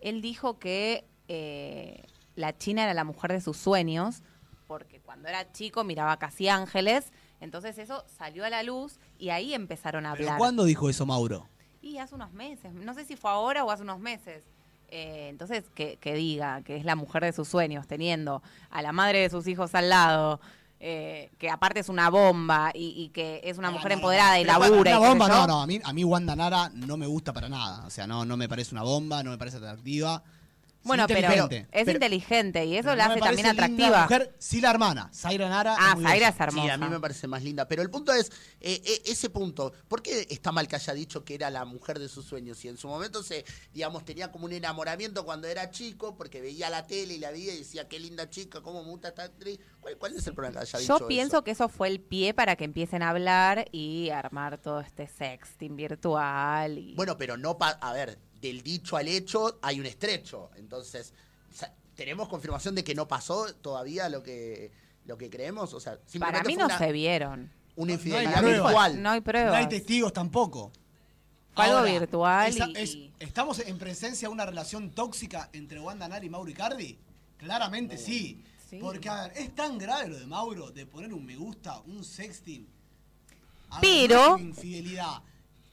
[0.00, 4.22] Él dijo que eh, la China era la mujer de sus sueños,
[4.66, 9.52] porque cuando era chico miraba casi ángeles, entonces eso salió a la luz y ahí
[9.54, 10.38] empezaron a ¿Pero hablar.
[10.38, 11.48] cuándo dijo eso Mauro?
[11.82, 14.44] Y hace unos meses, no sé si fue ahora o hace unos meses.
[14.94, 18.92] Eh, entonces, que, que diga que es la mujer de sus sueños, teniendo a la
[18.92, 20.38] madre de sus hijos al lado,
[20.80, 24.38] eh, que aparte es una bomba y, y que es una No, mujer no, empoderada
[24.38, 24.98] y labura.
[24.98, 25.62] Una y bomba, no, no.
[25.62, 27.86] A mí, a mí Wanda Nara no me gusta para nada.
[27.86, 30.22] O sea, no, no me parece una bomba, no me parece atractiva.
[30.82, 34.02] Sí, Bueno, pero es Pero- inteligente y eso la hace también parece linda atractiva.
[34.02, 35.76] mujer, sí la hermana, Zaira Nara.
[35.78, 36.64] Ah, es muy Zaira es hermosa.
[36.64, 37.68] Sí, a mí me parece más linda.
[37.68, 41.24] Pero el punto es, eh, eh, ese punto, ¿por qué está mal que haya dicho
[41.24, 42.64] que era la mujer de sus sueños?
[42.64, 46.68] Y en su momento se, digamos, tenía como un enamoramiento cuando era chico, porque veía
[46.68, 49.60] la tele y la veía y decía, qué linda chica, cómo me gusta esta actriz.
[49.80, 51.44] ¿Cuál, cuál es el problema que haya dicho Yo pienso eso?
[51.44, 55.76] que eso fue el pie para que empiecen a hablar y armar todo este sexting
[55.76, 56.76] virtual.
[56.78, 56.94] Y...
[56.94, 60.50] Bueno, pero no, pa- a ver, del dicho al hecho hay un estrecho.
[60.56, 61.14] Entonces,
[61.94, 64.70] ¿tenemos confirmación de que no pasó todavía lo que,
[65.06, 65.72] lo que creemos?
[65.72, 67.50] O sea, para simplemente mí no una, se vieron.
[67.76, 68.62] una No hay infidelidad pruebas.
[68.64, 69.02] virtual.
[69.02, 69.54] No hay No pruebas.
[69.54, 70.72] hay testigos tampoco.
[71.54, 76.08] Algo virtual esa- y- es- y- ¿Estamos en presencia de una relación tóxica entre Wanda
[76.08, 76.98] Nara y Mauro Icardi?
[77.38, 78.42] Claramente sí.
[78.68, 78.78] Sí.
[78.80, 82.02] Porque, a ver, es tan grave lo de Mauro de poner un me gusta, un
[82.04, 82.66] sexting.
[83.70, 85.22] A Pero- no infidelidad.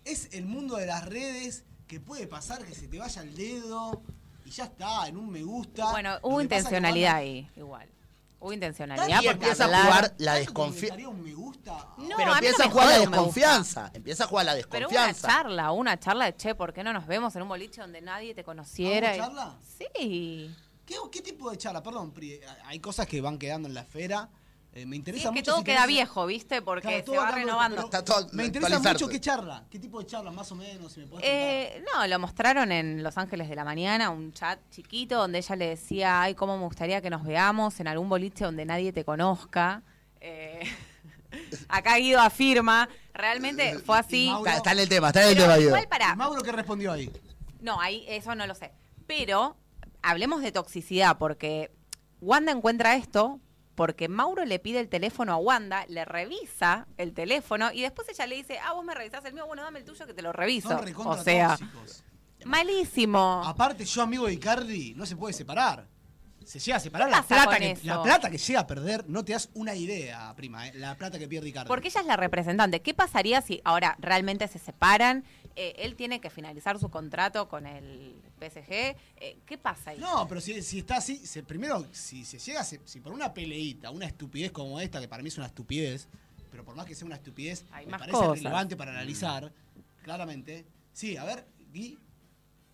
[0.04, 4.04] Es el mundo de las redes que puede pasar que se te vaya el dedo
[4.46, 5.90] y ya está, en un me gusta.
[5.92, 7.90] Bueno, hubo intencionalidad ahí, igual.
[8.40, 10.86] Hubo Y intencionalidad porque empieza a jugar la ¿Tanto te desconfianza.
[10.96, 11.88] gustaría un me gusta?
[11.98, 13.92] No, Pero empieza me a jugar la desconfianza.
[13.94, 15.28] Empieza a jugar la Pero una desconfianza.
[15.28, 18.34] charla, una charla de che, ¿por qué no nos vemos en un boliche donde nadie
[18.36, 19.10] te conociera?
[19.10, 19.54] ¿Ah, hubo Y- charla?
[19.78, 20.56] Sí.
[20.86, 21.82] ¿Qué, qué tipo de charla?
[21.84, 24.30] Perdón, Pri, hay cosas que van quedando en la esfera.
[24.72, 26.62] Eh, me Sí, interesa es que mucho todo si queda tenés- viejo, ¿viste?
[26.62, 27.82] Porque Claro, se todo va renovando.
[27.82, 31.00] Está todo Me interesa mucho qué charla, qué tipo de charla, más o menos, si
[31.00, 35.18] me podés Eh, no, lo mostraron en Los Ángeles de la Mañana, un chat chiquito
[35.18, 38.64] donde ella le decía, ay, cómo me gustaría que nos veamos en algún boliche donde
[38.66, 39.82] nadie te conozca.
[40.22, 40.62] Eh,
[41.68, 44.28] acá Guido afirma, realmente fue así.
[44.30, 45.76] Mauro- Está, está en el tema, está en el tema, Guido.
[45.90, 47.12] para, ¿Y Mauro qué respondió ahí?
[47.62, 48.72] no, ahí eso no lo sé.
[49.08, 49.58] Pero
[50.04, 51.72] hablemos de toxicidad, porque
[52.22, 53.40] Wanda encuentra esto
[53.80, 58.28] porque Mauro le pide el teléfono a Wanda, le revisa el teléfono y después ella
[58.28, 60.34] le dice, ah, vos me revisás el mío, bueno, dame el tuyo que te lo
[60.34, 60.68] reviso.
[60.68, 62.04] Son O sea, tóxicos.
[62.44, 63.42] malísimo.
[63.46, 65.88] Aparte, yo amigo de Icardi, no se puede separar.
[66.46, 67.82] Se llega a separar ¿Qué la plata, que, eso?
[67.86, 70.72] la plata que llega a perder, no te das una idea, prima, ¿eh?
[70.76, 71.68] la plata que pierde Icardi.
[71.68, 72.82] Porque ella es la representante.
[72.82, 75.24] ¿Qué pasaría si ahora realmente se separan?
[75.56, 78.72] Eh, él tiene que finalizar su contrato con el PSG.
[78.72, 79.98] Eh, ¿Qué pasa ahí?
[80.00, 83.34] No, pero si, si está así, se- primero, si se llega, se- si por una
[83.34, 86.08] peleita, una estupidez como esta, que para mí es una estupidez,
[86.50, 88.38] pero por más que sea una estupidez, Hay me más parece cosas.
[88.38, 89.52] relevante para analizar,
[90.04, 90.66] claramente.
[90.94, 91.98] Sí, a ver, Gui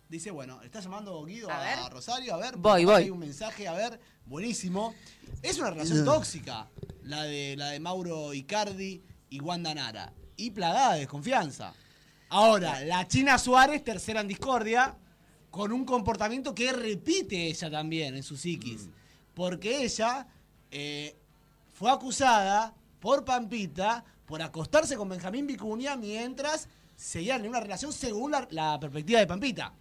[0.08, 1.88] dice, bueno, está llamando Guido A.
[1.88, 3.04] Rosario, a ver, Voy, voy.
[3.04, 4.94] Hay un mensaje, a ver, buenísimo.
[5.42, 6.68] Es una relación tóxica,
[7.02, 11.74] la de, la de Mauro Icardi y Wanda Nara, y plagada de desconfianza.
[12.28, 14.96] Ahora, la China Suárez, tercera en discordia,
[15.50, 18.88] con un comportamiento que repite ella también en su psiquis.
[19.34, 20.26] Porque ella
[20.70, 21.16] eh,
[21.74, 28.32] fue acusada por Pampita por acostarse con Benjamín Vicuña mientras seguían en una relación según
[28.32, 29.72] la, la perspectiva de Pampita.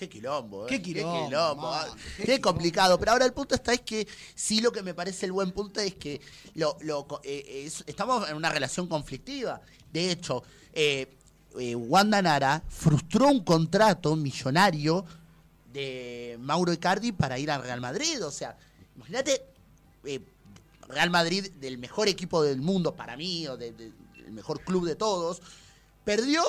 [0.00, 0.68] Qué quilombo, ¿eh?
[0.70, 2.42] Qué quilombo, man, ah, qué Qué, quilombo.
[2.50, 2.98] complicado.
[2.98, 5.78] Pero ahora el punto está es que sí lo que me parece el buen punto
[5.80, 6.20] es que
[6.54, 9.60] lo, lo co- eh, es- estamos en una relación conflictiva.
[9.92, 11.16] De hecho, eh,
[11.58, 15.04] eh, Wanda Nara frustró un contrato millonario
[15.72, 18.24] de Mauro Icardi para ir al Real Madrid.
[18.24, 18.56] O sea,
[18.96, 19.44] imagínate
[20.04, 20.20] eh,
[20.88, 24.86] Real Madrid del mejor equipo del mundo para mí, o de- de- del mejor club
[24.86, 25.42] de todos,
[26.04, 26.42] perdió.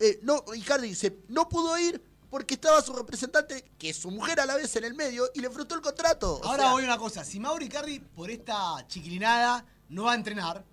[0.00, 4.40] eh, no, Icardi dice, no pudo ir porque estaba su representante, que es su mujer
[4.40, 6.36] a la vez en el medio, y le frustró el contrato.
[6.36, 10.12] O Ahora sea, voy a una cosa, si Mauro Icardi por esta chiquilinada no va
[10.12, 10.64] a entrenar,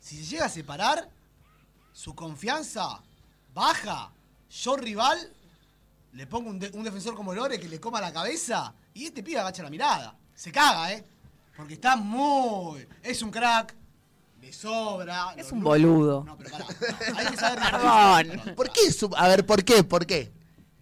[0.00, 1.08] si se llega a separar,
[1.92, 3.00] su confianza
[3.54, 4.10] baja.
[4.50, 5.32] Yo rival,
[6.12, 9.22] le pongo un, de- un defensor como Lore que le coma la cabeza y este
[9.22, 10.16] pibe agacha la mirada.
[10.34, 11.04] Se caga, ¿eh?
[11.56, 12.86] Porque está muy...
[13.02, 13.74] Es un crack,
[14.40, 15.34] de sobra.
[15.36, 16.22] Es un boludo.
[16.24, 16.66] No, pero pará.
[17.16, 17.58] Hay que saber...
[17.70, 18.54] Perdón.
[18.54, 18.92] ¿Por qué?
[18.92, 19.82] su- A ver, ¿por qué?
[19.82, 20.30] ¿Por qué?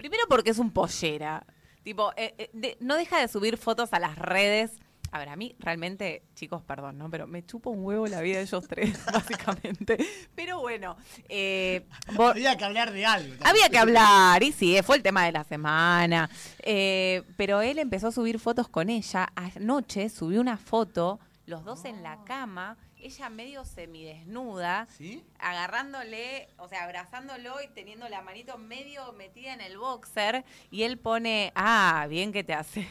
[0.05, 1.47] Primero porque es un pollera.
[1.83, 4.73] Tipo, eh, eh, de- no deja de subir fotos a las redes.
[5.13, 7.09] A ver, a mí realmente, chicos, perdón, ¿no?
[7.09, 9.97] Pero me chupa un huevo la vida de ellos tres, básicamente.
[10.35, 10.95] Pero bueno,
[11.31, 11.87] eh,
[12.17, 13.35] vos- Había que hablar de algo.
[13.47, 16.29] había que hablar, y sí, fue el tema de la semana.
[16.59, 19.33] Eh, pero él empezó a subir fotos con ella.
[19.37, 25.23] Anoche subió una foto, los dos en la cama, ella medio semidesnuda, ¿Sí?
[25.39, 30.45] agarrándole, o sea, abrazándolo y teniendo la manito medio metida en el boxer.
[30.71, 32.87] Y él pone, ah, bien que te haces.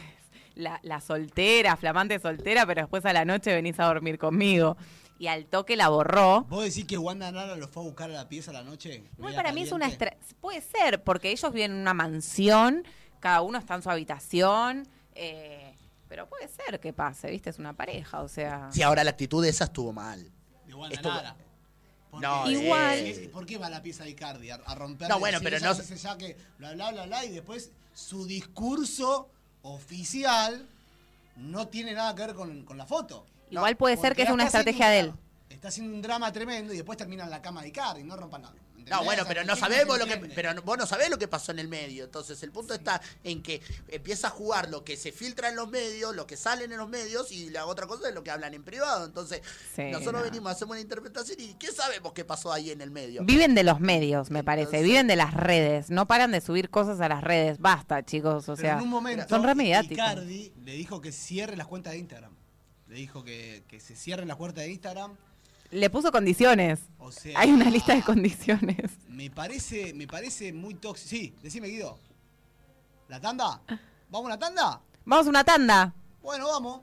[0.54, 4.76] La, la soltera, flamante soltera, pero después a la noche venís a dormir conmigo.
[5.18, 6.42] Y al toque la borró.
[6.48, 9.02] ¿Vos decís que Wanda Nara lo fue a buscar a la pieza a la noche?
[9.18, 12.84] Media para mí es una estra- puede ser, porque ellos viven en una mansión,
[13.18, 15.73] cada uno está en su habitación, eh,
[16.14, 17.50] pero puede ser que pase, ¿viste?
[17.50, 18.70] Es una pareja, o sea.
[18.70, 20.22] Si ahora la actitud de esa estuvo mal.
[20.64, 20.74] De
[22.20, 22.98] No, Igual.
[23.00, 24.48] eh, ¿Por qué va la pieza de Icardi?
[24.50, 25.08] A, a romper.
[25.08, 29.28] No, bueno, pero no- Dice ya que bla, bla, bla, bla, y después su discurso
[29.62, 30.68] oficial
[31.34, 33.26] no tiene nada que ver con, con la foto.
[33.50, 35.12] Igual puede ser que es una estrategia un de él.
[35.50, 38.42] Está haciendo un drama tremendo y después termina en la cama de Icardi, no rompan
[38.42, 38.54] nada.
[38.84, 38.98] ¿Entendés?
[38.98, 40.16] No, bueno, pero ¿por no sabemos lo que.
[40.34, 42.04] Pero vos no sabés lo que pasó en el medio.
[42.04, 45.68] Entonces, el punto está en que empieza a jugar lo que se filtra en los
[45.68, 48.54] medios, lo que salen en los medios, y la otra cosa es lo que hablan
[48.54, 49.04] en privado.
[49.04, 49.40] Entonces,
[49.74, 50.30] Sí, nosotros no.
[50.30, 53.24] venimos, hacemos una interpretación y ¿qué sabemos qué pasó ahí en el medio?
[53.24, 56.70] Viven de los medios, me parece, Entonces- viven de las redes, no paran de subir
[56.70, 59.96] cosas a las redes, basta, chicos, o Pero sea, en un momento, son re mediáticos.
[59.96, 62.32] Icardi le dijo que cierre las cuentas de Instagram.
[62.88, 65.16] Le dijo que, que se cierren las cuentas de Instagram.
[65.74, 66.82] Le puso condiciones.
[66.98, 68.92] O sea, Hay una lista de condiciones.
[69.08, 71.08] Me parece, me parece muy tóxico.
[71.08, 71.98] Sí, decime, Guido.
[73.08, 73.60] ¿La tanda?
[74.08, 74.80] ¿Vamos a la tanda?
[75.04, 75.92] Vamos a una tanda.
[76.22, 76.80] Bueno, vamos.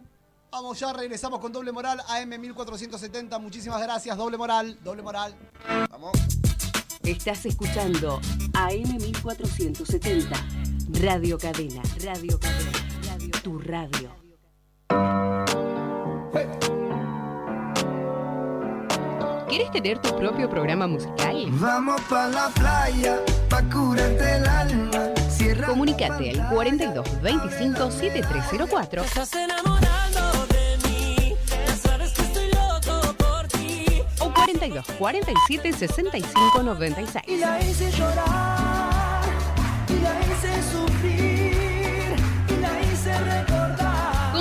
[0.52, 3.40] Vamos, ya regresamos con Doble Moral AM 1470.
[3.40, 5.34] Muchísimas gracias, Doble Moral, Doble Moral.
[5.90, 6.12] Vamos.
[7.02, 8.20] Estás escuchando
[8.54, 10.36] AM 1470.
[11.00, 11.82] Radio Cadena.
[12.04, 12.72] Radio Cadena.
[13.08, 14.21] Radio, tu radio.
[19.52, 21.46] ¿Quieres tener tu propio programa musical?
[21.50, 25.10] Vamos pa la playa, pa curarte el alma.
[25.30, 31.36] Cierra Comunicate al 42 25 7304 Estás enamorando de mí,
[31.68, 34.02] ya sabes que estoy loco por ti.
[34.22, 37.26] o 42 47 65 96.
[37.28, 39.24] y la hice llorar,
[39.90, 40.91] y la hice sufrir,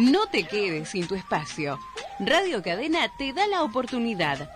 [0.00, 1.78] No te quedes sin tu espacio.
[2.20, 4.50] Radio Cadena te da la oportunidad.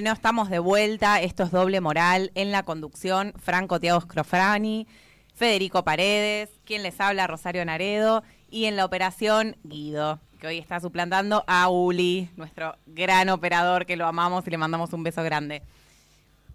[0.00, 1.20] Bueno, estamos de vuelta.
[1.20, 2.32] Esto es doble moral.
[2.34, 4.86] En la conducción, Franco Tiago Scrofrani,
[5.34, 10.80] Federico Paredes, quien les habla, Rosario Naredo, y en la operación, Guido, que hoy está
[10.80, 15.60] suplantando a Uli, nuestro gran operador, que lo amamos y le mandamos un beso grande.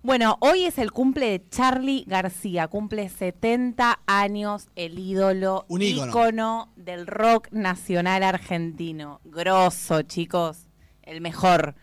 [0.02, 6.10] Bueno, hoy es el cumple de Charlie García, cumple 70 años, el ídolo, Un ícono.
[6.10, 9.22] ícono del rock nacional argentino.
[9.24, 10.66] Grosso, chicos,
[11.04, 11.76] el mejor.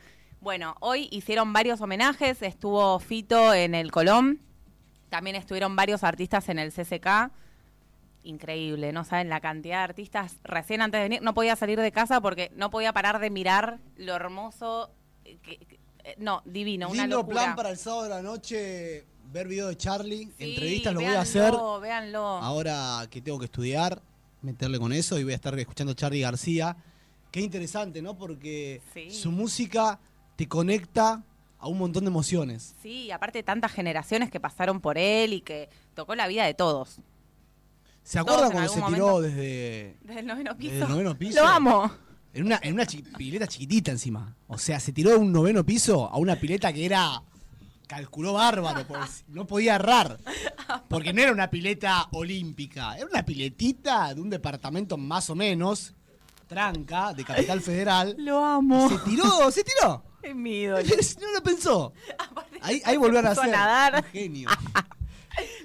[0.43, 4.41] Bueno, hoy hicieron varios homenajes, estuvo Fito en el Colón,
[5.09, 7.31] también estuvieron varios artistas en el CCK.
[8.25, 10.35] Increíble, no saben la cantidad de artistas.
[10.43, 13.79] Recién antes de venir no podía salir de casa porque no podía parar de mirar
[13.97, 14.91] lo hermoso.
[15.25, 17.43] eh, que- que- eh, no, divino, una Lindo locura.
[17.43, 20.25] plan para el sábado de la noche, ver video de Charlie.
[20.37, 21.55] Sí, Entrevistas lo voy a hacer.
[21.81, 22.27] Véanlo.
[22.27, 24.03] Ahora que tengo que estudiar,
[24.41, 26.77] meterle con eso y voy a estar escuchando Charlie García.
[27.31, 28.19] Qué interesante, ¿no?
[28.19, 29.13] Porque Sí.
[29.13, 30.01] su música
[30.37, 31.23] te conecta
[31.59, 32.75] a un montón de emociones.
[32.83, 36.99] Sí, aparte tantas generaciones que pasaron por él y que tocó la vida de todos.
[38.03, 40.73] ¿Se acuerdan cuando se tiró desde, Desde el noveno piso.
[40.73, 41.41] desde el noveno piso?
[41.41, 41.91] Lo amo.
[42.35, 44.35] En una, en una chi- pileta chiquitita encima.
[44.49, 47.23] O sea, se tiró de un noveno piso a una pileta que era.
[47.87, 48.85] Calculó bárbaro,
[49.29, 50.19] no podía errar.
[50.89, 55.93] Porque no era una pileta olímpica, era una piletita de un departamento más o menos,
[56.47, 58.15] tranca, de Capital Federal.
[58.19, 58.89] Lo amo.
[58.89, 60.03] Se tiró, se tiró.
[60.29, 60.85] Es mi ídolo.
[61.21, 61.93] No lo pensó.
[62.63, 63.51] Ahí, ahí volvió a nacer.
[63.51, 63.97] nadar.
[63.97, 64.49] Un genio.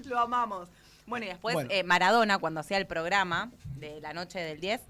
[0.05, 0.67] Lo amamos.
[1.05, 1.69] Bueno, y después Bueno.
[1.71, 4.81] eh, Maradona, cuando hacía el programa de la noche del 10,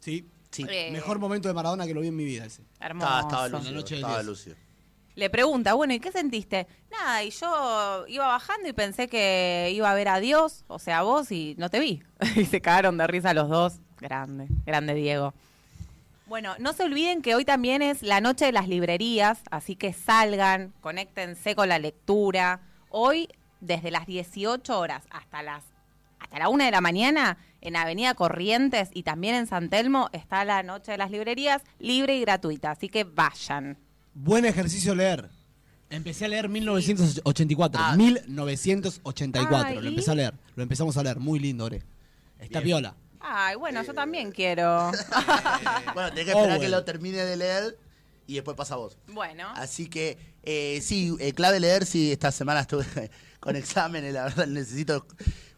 [0.00, 0.28] Sí.
[0.50, 0.64] Sí.
[0.68, 2.62] eh, Mejor momento de Maradona que lo vi en mi vida ese.
[2.80, 3.06] hermoso.
[3.06, 3.74] Estaba, estaba La lúcido.
[3.74, 4.26] noche del Estaba 10.
[4.26, 4.56] lúcido.
[5.16, 6.66] Le pregunta, bueno, ¿y qué sentiste?
[6.90, 10.98] Nada, y yo iba bajando y pensé que iba a ver a Dios, o sea,
[10.98, 12.02] a vos, y no te vi.
[12.36, 13.74] y se cagaron de risa los dos.
[14.00, 15.32] Grande, grande Diego.
[16.26, 19.92] Bueno, no se olviden que hoy también es la noche de las librerías, así que
[19.92, 22.60] salgan, conéctense con la lectura.
[22.88, 23.28] Hoy,
[23.60, 25.64] desde las 18 horas hasta las
[26.18, 30.44] hasta la una de la mañana, en Avenida Corrientes y también en San Telmo, está
[30.46, 33.76] la noche de las librerías libre y gratuita, así que vayan.
[34.14, 35.28] Buen ejercicio leer.
[35.90, 37.80] Empecé a leer 1984.
[37.82, 37.94] Ah.
[37.96, 39.68] 1984.
[39.68, 39.80] Ay.
[39.80, 40.34] Lo empecé a leer.
[40.56, 41.20] Lo empezamos a leer.
[41.20, 41.82] Muy lindo, Ore.
[42.38, 42.94] Está piola.
[43.26, 44.92] Ay, bueno, yo también quiero.
[45.94, 46.60] Bueno, tenés que esperar Orwell.
[46.60, 47.78] que lo termine de leer
[48.26, 48.96] y después pasa a vos.
[49.08, 49.48] bueno.
[49.56, 52.84] Así que, eh, sí, eh, clave leer, sí, esta semana estuve
[53.40, 55.06] con exámenes, la verdad necesito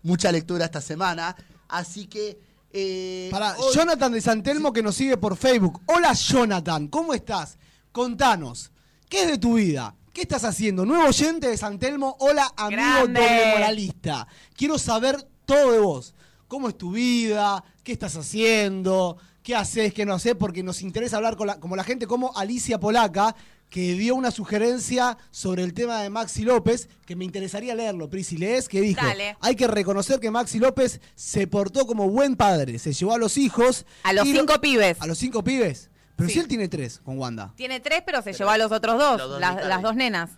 [0.02, 1.34] mucha lectura esta semana.
[1.68, 2.38] Así que...
[2.72, 5.80] Eh, Para hoy- Jonathan de Santelmo que nos sigue por Facebook.
[5.86, 7.58] Hola Jonathan, ¿cómo estás?
[7.92, 8.70] Contanos,
[9.08, 9.94] ¿qué es de tu vida?
[10.12, 10.84] ¿Qué estás haciendo?
[10.84, 12.16] Nuevo oyente de Santelmo.
[12.20, 13.20] Hola amigo Grande.
[13.20, 14.26] doble moralista.
[14.54, 16.14] Quiero saber todo de vos.
[16.48, 17.62] ¿Cómo es tu vida?
[17.82, 19.16] ¿Qué estás haciendo?
[19.42, 19.92] ¿Qué haces?
[19.92, 20.34] ¿Qué no haces?
[20.34, 23.34] Porque nos interesa hablar con la, como la gente como Alicia Polaca,
[23.70, 28.08] que dio una sugerencia sobre el tema de Maxi López, que me interesaría leerlo.
[28.08, 29.36] Prisi, lees, que dijo, Dale.
[29.40, 33.36] hay que reconocer que Maxi López se portó como buen padre, se llevó a los
[33.36, 33.84] hijos.
[34.04, 35.00] A los lo- cinco pibes.
[35.00, 35.90] A los cinco pibes.
[36.14, 36.34] Pero Sí.
[36.34, 37.52] si él tiene tres con Wanda.
[37.56, 40.30] Tiene tres, pero se llevó a los otros dos, los dos las, las dos nenas.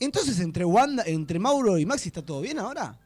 [0.00, 2.98] Entonces, entre Wanda, entre Mauro y Maxi, ¿está todo bien ahora?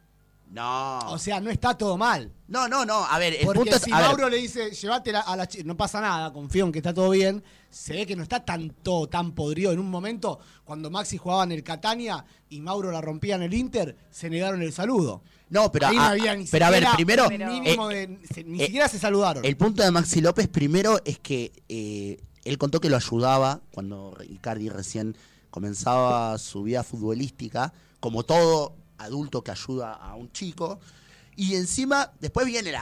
[0.51, 0.99] No.
[1.11, 2.31] O sea, no está todo mal.
[2.47, 3.05] no, no, no.
[3.05, 3.81] A ver, el Porque punto es...
[3.83, 6.79] si ver, Mauro le dice, llévatela a la chica, no pasa nada, confío en que
[6.79, 9.71] está todo bien, se ve que no está tanto, tan podrido.
[9.71, 13.53] En un momento, cuando Maxi jugaba en el Catania y Mauro la rompía en el
[13.53, 15.21] Inter, se negaron el saludo.
[15.49, 16.95] No, pero, Ahí no había ni pero a ver, siquiera
[17.27, 17.51] primero...
[17.51, 19.45] mínimo eh, de- se- ni eh, siquiera se saludaron.
[19.45, 24.17] El punto de Maxi López primero es que eh, él contó que lo ayudaba cuando
[24.27, 25.15] Icardi recién
[25.51, 30.79] comenzaba su vida futbolística, como todo adulto que ayuda a un chico.
[31.35, 32.79] Y encima, después viene la,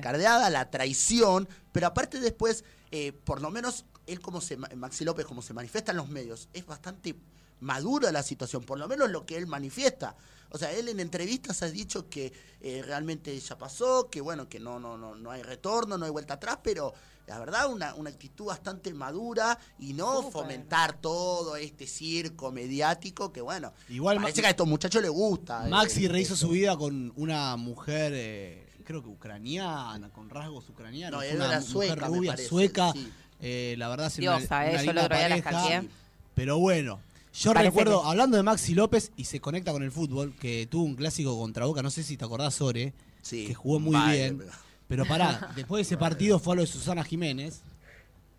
[0.00, 4.56] Claro, pues la- la traición, pero aparte después, eh, por lo menos él como se,
[4.56, 7.14] ma- Maxi López, como se manifiesta en los medios, es bastante
[7.60, 10.14] madura la situación, por lo menos lo que él manifiesta.
[10.50, 14.60] O sea, él en entrevistas ha dicho que eh, realmente ya pasó, que bueno, que
[14.60, 16.94] no, no, no, no hay retorno, no hay vuelta atrás, pero
[17.26, 20.32] la verdad una, una actitud bastante madura y no Súper.
[20.32, 25.10] fomentar todo este circo mediático que bueno, Igual parece Ma- que a estos muchachos les
[25.10, 25.66] gusta.
[25.66, 26.46] eh, Maxi rehizo esto.
[26.46, 31.18] su vida con una mujer, eh, creo que ucraniana, con rasgos ucranianos.
[31.18, 32.92] No, él una era mujer sueca, me rubia, parece, sueca.
[32.92, 33.12] sí.
[33.40, 35.50] eh, la verdad, es Diosa, eh, una yo la pareja.
[35.50, 35.88] hackeé.
[36.36, 37.00] Pero bueno,
[37.38, 40.66] yo Parece recuerdo, que- hablando de Maxi López, y se conecta con el fútbol, que
[40.70, 43.96] tuvo un clásico contra Boca, no sé si te acordás, Sore, Sí, que jugó muy
[44.12, 44.38] bien.
[44.38, 44.50] pero-
[44.88, 47.60] Pero pará, después de ese partido fue a lo de Susana Jiménez,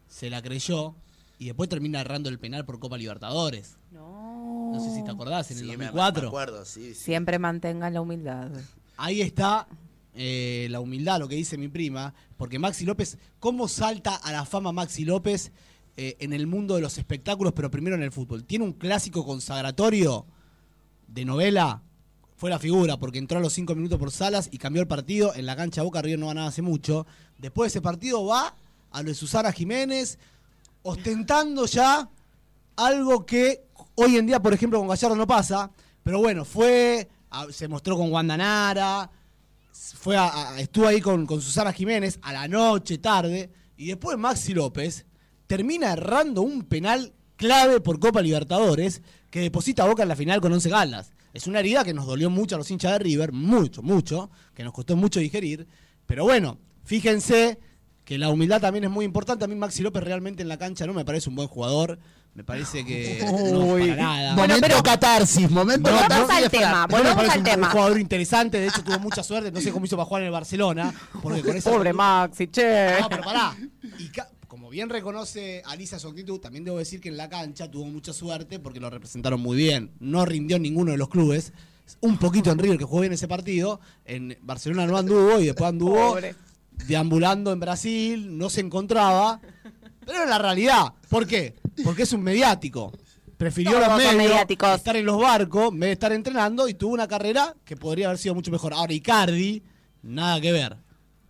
[0.09, 0.95] se la creyó,
[1.39, 3.75] y después termina errando el penal por Copa Libertadores.
[3.91, 4.71] No.
[4.73, 6.27] No sé si te acordás, en Sí, el me- me 2004.
[6.29, 7.03] acuerdo, sí, sí.
[7.03, 8.49] Siempre mantengan la humildad.
[8.95, 9.67] Ahí está
[10.19, 14.45] eh, la humildad, lo que dice mi prima, porque Maxi López, ¿cómo salta a la
[14.45, 15.51] fama Maxi López
[15.97, 18.45] eh, en el mundo de los espectáculos, pero primero en el fútbol?
[18.45, 20.25] Tiene un clásico consagratorio
[21.07, 21.81] de novela,
[22.35, 25.33] fue la figura, porque entró a los cinco minutos por Salas y cambió el partido,
[25.35, 27.07] en la cancha Boca Río no ganaba hace mucho.
[27.39, 28.55] Después de ese partido va
[28.91, 30.19] a lo de Susana Jiménez,
[30.83, 32.09] ostentando ya
[32.75, 35.71] algo que hoy en día, por ejemplo, con Gallardo no pasa.
[36.03, 37.09] Pero bueno, fue,
[37.49, 39.09] se mostró con Wanda Nara,
[39.71, 40.15] fue
[40.57, 45.05] estuvo ahí con, con Susana Jiménez a la noche, tarde, y después Maxi López
[45.47, 50.41] termina errando un penal clave por Copa Libertadores que deposita a Boca en la final
[50.41, 51.11] con 11 galas.
[51.33, 54.63] Es una herida que nos dolió mucho a los hinchas de River, mucho, mucho, que
[54.63, 55.67] nos costó mucho digerir.
[56.05, 57.59] Pero bueno, fíjense
[58.05, 59.45] que la humildad también es muy importante.
[59.45, 61.99] A mí Maxi López realmente en la cancha no me parece un buen jugador.
[62.33, 63.19] Me parece que
[63.51, 64.35] no para nada.
[64.35, 66.43] Momento pero- catarsis, momento Volvamos catarsis.
[66.45, 67.67] al tema, No me volvamos parece al un, tema.
[67.67, 70.27] un jugador interesante, de hecho tuvo mucha suerte, no sé cómo hizo para jugar en
[70.27, 70.93] el Barcelona.
[71.21, 72.95] Porque con esa Pobre Maxi, che.
[73.01, 73.55] No, pero pará.
[73.99, 74.09] Y
[74.67, 78.11] como bien reconoce Alicia su actitud, también debo decir que en la cancha tuvo mucha
[78.11, 79.91] suerte porque lo representaron muy bien.
[80.01, 81.53] No rindió en ninguno de los clubes.
[82.01, 83.79] Un poquito en River que jugó bien ese partido.
[84.03, 86.35] En Barcelona no anduvo y después anduvo Pobre.
[86.85, 89.39] deambulando en Brasil, no se encontraba.
[90.05, 90.93] Pero era la realidad.
[91.07, 91.55] ¿Por qué?
[91.85, 92.91] Porque es un mediático.
[93.37, 94.75] Prefirió Todos los son medios, mediáticos.
[94.75, 98.07] estar en los barcos, en vez de estar entrenando, y tuvo una carrera que podría
[98.07, 98.73] haber sido mucho mejor.
[98.73, 99.63] Ahora, Icardi,
[100.01, 100.75] nada que ver.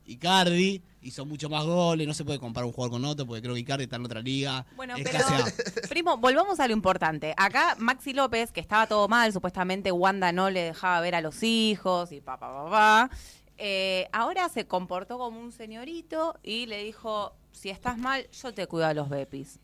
[0.07, 3.53] Icardi hizo mucho más goles, no se puede comparar un jugador con otro, porque creo
[3.53, 4.65] que Icardi está en otra liga.
[4.75, 7.33] Bueno, es pero, primo, volvamos a lo importante.
[7.37, 11.43] Acá Maxi López, que estaba todo mal, supuestamente Wanda no le dejaba ver a los
[11.43, 13.09] hijos y pa, pa, pa, pa.
[13.57, 18.67] Eh, ahora se comportó como un señorito y le dijo, si estás mal, yo te
[18.67, 19.59] cuido a los bepis.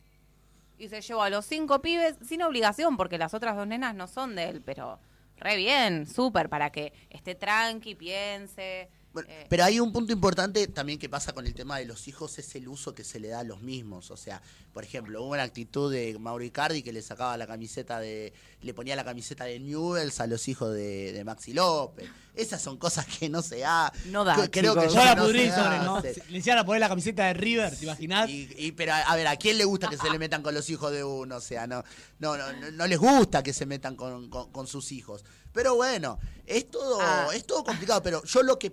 [0.80, 4.08] Y se llevó a los cinco pibes sin obligación, porque las otras dos nenas no
[4.08, 5.00] son de él, pero
[5.38, 8.90] re bien, súper, para que esté tranqui, piense.
[9.14, 12.08] Bueno, eh, pero hay un punto importante también que pasa con el tema de los
[12.08, 14.10] hijos, es el uso que se le da a los mismos.
[14.12, 14.42] O sea,
[14.74, 18.74] por ejemplo, hubo una actitud de Mauro Icardi que le sacaba la camiseta de, le
[18.74, 22.10] ponía la camiseta de Newells a los hijos de, de Maxi López.
[22.34, 23.94] Esas son cosas que no se ha.
[24.06, 24.88] No da, que- creo que.
[24.88, 26.02] Yo ya la no pudrí sobre, ¿no?
[26.30, 28.28] Le hicieron a poner la camiseta de River, ¿te imaginás?
[28.28, 30.68] Y, y- pero a, ver, ¿a quién le gusta que se le metan con los
[30.72, 31.36] hijos de uno?
[31.36, 31.84] O sea, no,
[32.18, 35.24] no, no, no, no les gusta que se metan con, con- con sus hijos.
[35.54, 37.28] Pero bueno, es todo, Ah.
[37.36, 38.02] es todo complicado.
[38.02, 38.72] Pero yo lo que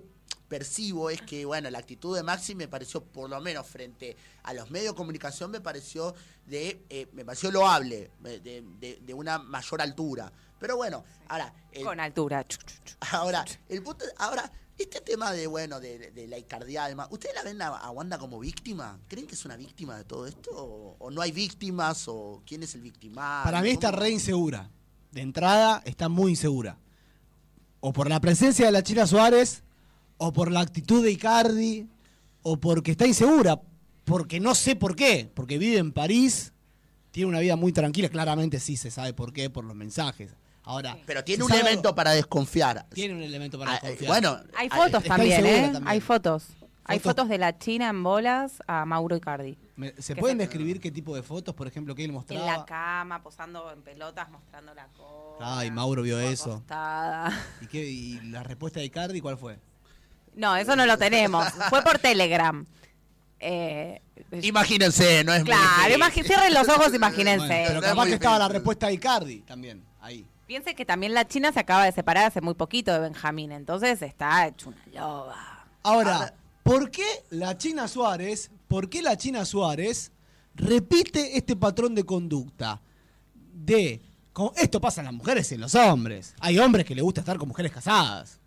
[0.50, 4.52] percibo es que, bueno, la actitud de Maxi me pareció, por lo menos frente a
[4.52, 6.12] los medios de comunicación, me pareció
[6.44, 10.30] de, eh, me pareció loable, eh, de, de- de una mayor altura.
[10.58, 12.44] Pero bueno, ahora, el- con altura.
[13.12, 16.36] Ahora, el punto, ahora, este tema de, bueno, de, de la
[16.84, 18.98] además, ¿ustedes la ven a, a Wanda como víctima?
[19.08, 20.50] ¿Creen que es una víctima de todo esto?
[20.52, 22.08] ¿O, o no hay víctimas?
[22.08, 23.44] ¿O quién es el victimario?
[23.44, 24.68] Para mí está re insegura.
[25.12, 26.76] De entrada está muy insegura.
[27.80, 29.62] O por la presencia de la China Suárez,
[30.22, 31.88] o por la actitud de Icardi,
[32.42, 33.58] o porque está insegura.
[34.04, 35.30] Porque no sé por qué.
[35.34, 36.52] Porque vive en París,
[37.10, 38.08] tiene una vida muy tranquila.
[38.10, 40.34] Claramente sí se sabe por qué, por los mensajes.
[40.62, 41.96] Ahora, Pero tiene ¿se un elemento algo?
[41.96, 42.86] para desconfiar.
[42.92, 44.08] Tiene un elemento para Ah, eh, desconfiar.
[44.10, 45.62] bueno, Hay ah, fotos también, insegura ¿eh?
[45.72, 45.88] también.
[45.88, 46.44] Hay fotos.
[46.84, 47.12] Hay Fotos.
[47.12, 49.56] fotos de la China en bolas a Mauro Icardi.
[49.98, 52.44] ¿Se pueden se- describir qué tipo de fotos, por ejemplo, que él En mostraba?
[52.58, 55.58] la cama, posando en pelotas, mostrando la cola.
[55.60, 56.52] Ay, Mauro vio eso.
[56.54, 57.32] acostada.
[57.62, 59.58] ¿Y, qué- y la respuesta de Icardi cuál fue?
[60.34, 61.46] No, eso no lo tenemos.
[61.68, 62.64] Fue por Telegram.
[63.38, 64.00] Eh,
[64.42, 67.46] Imagínense, no es muy claro, imagi- cierren los ojos, imagínense.
[67.46, 70.26] Bueno, pero capaz que estaba la respuesta de Icardi también, ahí.
[70.46, 74.02] Piense que también la China se acaba de separar hace muy poquito de Benjamín, entonces
[74.02, 75.66] está hecho una loba.
[75.82, 80.12] Ahora, ¿por qué la China Suárez, por qué la China Suárez
[80.54, 82.80] repite este patrón de conducta?
[83.54, 84.00] De,
[84.32, 86.34] co- esto pasa en las mujeres y en los hombres.
[86.40, 88.39] Hay hombres que les gusta estar con mujeres casadas.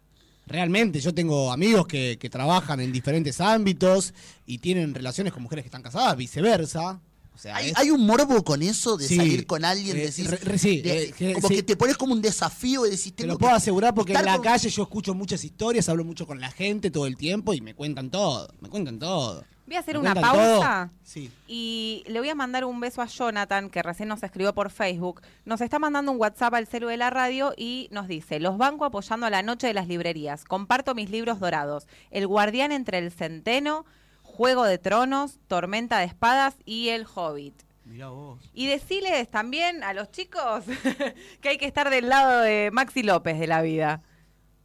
[0.58, 4.14] Realmente, yo tengo amigos que, que trabajan en diferentes ámbitos
[4.46, 7.02] y tienen relaciones con mujeres que están casadas, viceversa.
[7.34, 10.02] O sea, ¿Hay, es- hay un morbo con eso de Sí, salir con alguien, eh,
[10.02, 11.56] decís, re- re- sí, de- eh, que- como sí.
[11.56, 14.24] que te pones como un desafío y decís, Te lo puedo que asegurar porque en
[14.24, 17.56] la con- calle yo escucho muchas historias, hablo mucho con la gente todo el tiempo
[17.56, 19.44] y me cuentan todo, me cuentan todo.
[19.66, 20.92] Voy a hacer ¿Me una pausa.
[21.04, 21.32] Sí.
[21.48, 25.22] Y le voy a mandar un beso a Jonathan, que recién nos escribió por Facebook.
[25.46, 28.84] Nos está mandando un WhatsApp al celu de la radio y nos dice, los banco
[28.86, 30.44] apoyando a la noche de las librerías.
[30.44, 31.88] Comparto mis libros dorados.
[32.12, 33.86] El guardián entre el centeno,
[34.22, 37.64] Juego de Tronos, Tormenta de Espadas y El Hobbit.
[37.86, 38.40] Mirá vos.
[38.54, 40.64] Y deciles también a los chicos
[41.42, 44.02] que hay que estar del lado de Maxi López de la vida.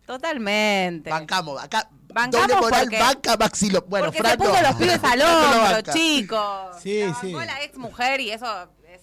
[0.06, 1.10] Totalmente.
[1.10, 1.90] Bancamos, acá
[2.22, 3.82] Bancamos doble moral, porque- banca Maxilo.
[3.88, 4.62] Bueno, Porque Fran se puso no.
[4.62, 5.92] los pibes al no hombro, banca.
[5.92, 6.76] chicos.
[6.82, 7.32] Sí, La sí.
[7.32, 8.46] la ex mujer y eso
[8.88, 9.00] es...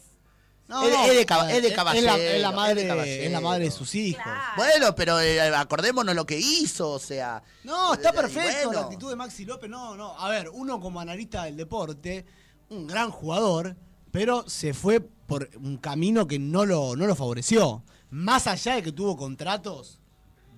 [0.68, 1.70] No, Es de- no, es de de caballero, es la
[2.18, 3.24] es de madre, caballero.
[3.24, 4.24] es la madre de sus hijos.
[4.24, 4.40] Claro.
[4.58, 7.44] Bueno, pero eh, acordémonos lo que hizo, o sea.
[7.64, 8.72] No, está perfecto bueno.
[8.82, 9.70] la actitud de Maxi López.
[9.70, 10.20] No, no.
[10.20, 12.26] A ver, uno como analista del deporte,
[12.70, 13.76] un gran jugador,
[14.12, 17.84] pero se fue por un camino que no lo, no lo favoreció.
[18.10, 20.00] Más allá de que tuvo contratos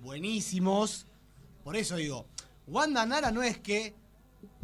[0.00, 1.06] buenísimos.
[1.64, 2.26] Por eso digo,
[2.68, 3.94] Wanda Nara no es que.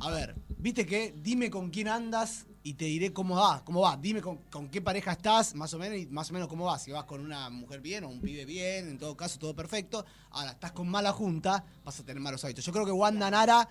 [0.00, 3.96] A ver, viste que dime con quién andas y te diré cómo va, cómo va.
[3.96, 6.82] Dime con, con qué pareja estás, más o menos, y más o menos cómo vas.
[6.82, 10.05] Si vas con una mujer bien o un pibe bien, en todo caso, todo perfecto.
[10.30, 12.64] Ahora, estás con mala junta, vas a tener malos hábitos.
[12.64, 13.68] Yo creo que Wanda Nara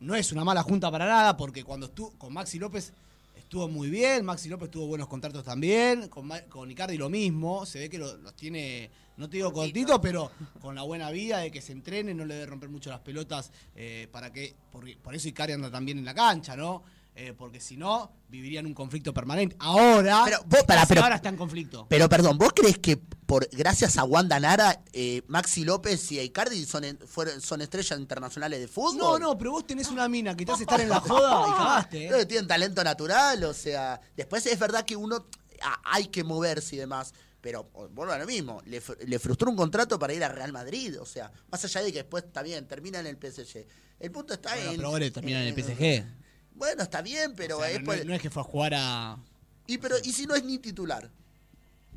[0.00, 2.92] no es una mala junta para nada, porque cuando estuvo con Maxi López
[3.36, 7.78] estuvo muy bien, Maxi López tuvo buenos contratos también, con, con Icardi lo mismo, se
[7.80, 11.50] ve que lo- los tiene, no te digo cortito, pero con la buena vida de
[11.50, 15.14] que se entrene, no le debe romper mucho las pelotas eh, para que, por, por
[15.14, 16.82] eso Icardi anda también en la cancha, ¿no?
[17.16, 19.54] Eh, porque si no, viviría en un conflicto permanente.
[19.60, 21.86] Ahora, Pero vos, pará, casi pero- ahora está en conflicto.
[21.88, 26.64] Pero perdón, ¿vos crees que por gracias a Wanda Nara, eh, Maxi López y Icardi
[26.66, 28.98] son, en- fueron, son estrellas internacionales de fútbol?
[28.98, 31.52] No, no, pero vos tenés una mina que te hace estar en la joda y
[31.52, 32.26] cagaste, ¿eh?
[32.26, 35.24] tienen talento natural, o sea, después es verdad que uno
[35.62, 37.14] ah, hay que moverse y demás,
[37.44, 40.98] pero vuelvo a lo mismo, le, le frustró un contrato para ir a Real Madrid,
[40.98, 43.66] o sea, más allá de que después está bien, termina en el PSG.
[44.00, 44.76] El punto está Bueno, en...
[44.78, 46.06] pero vos termina en el PSG.
[46.54, 47.58] Bueno, está bien, pero...
[47.58, 49.18] O sea, es no, por- no es que fue a jugar a...
[49.66, 51.10] y, pero, ¿Y si no es ni titular?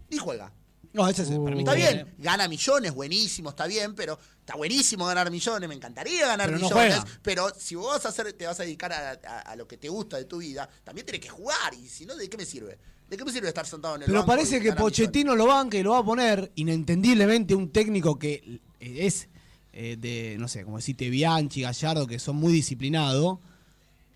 [0.09, 0.51] Ni juega.
[0.91, 1.59] No, eso se permite.
[1.59, 6.47] Está bien, gana millones, buenísimo, está bien, pero está buenísimo ganar millones, me encantaría ganar
[6.49, 9.55] Pero millones, pero si vos vas a hacer, te vas a dedicar a, a- a
[9.55, 12.29] lo que te gusta de tu vida, también tenés que jugar, y si no, ¿de
[12.29, 12.77] qué me sirve?
[13.09, 15.47] ¿De qué me sirve estar sentado en el Pero banco parece y que Pochettino lo
[15.47, 19.29] banca y lo va a poner inentendiblemente un técnico que es
[19.71, 23.39] eh, de, no sé, como decirte Bianchi, Gallardo, que son muy disciplinados.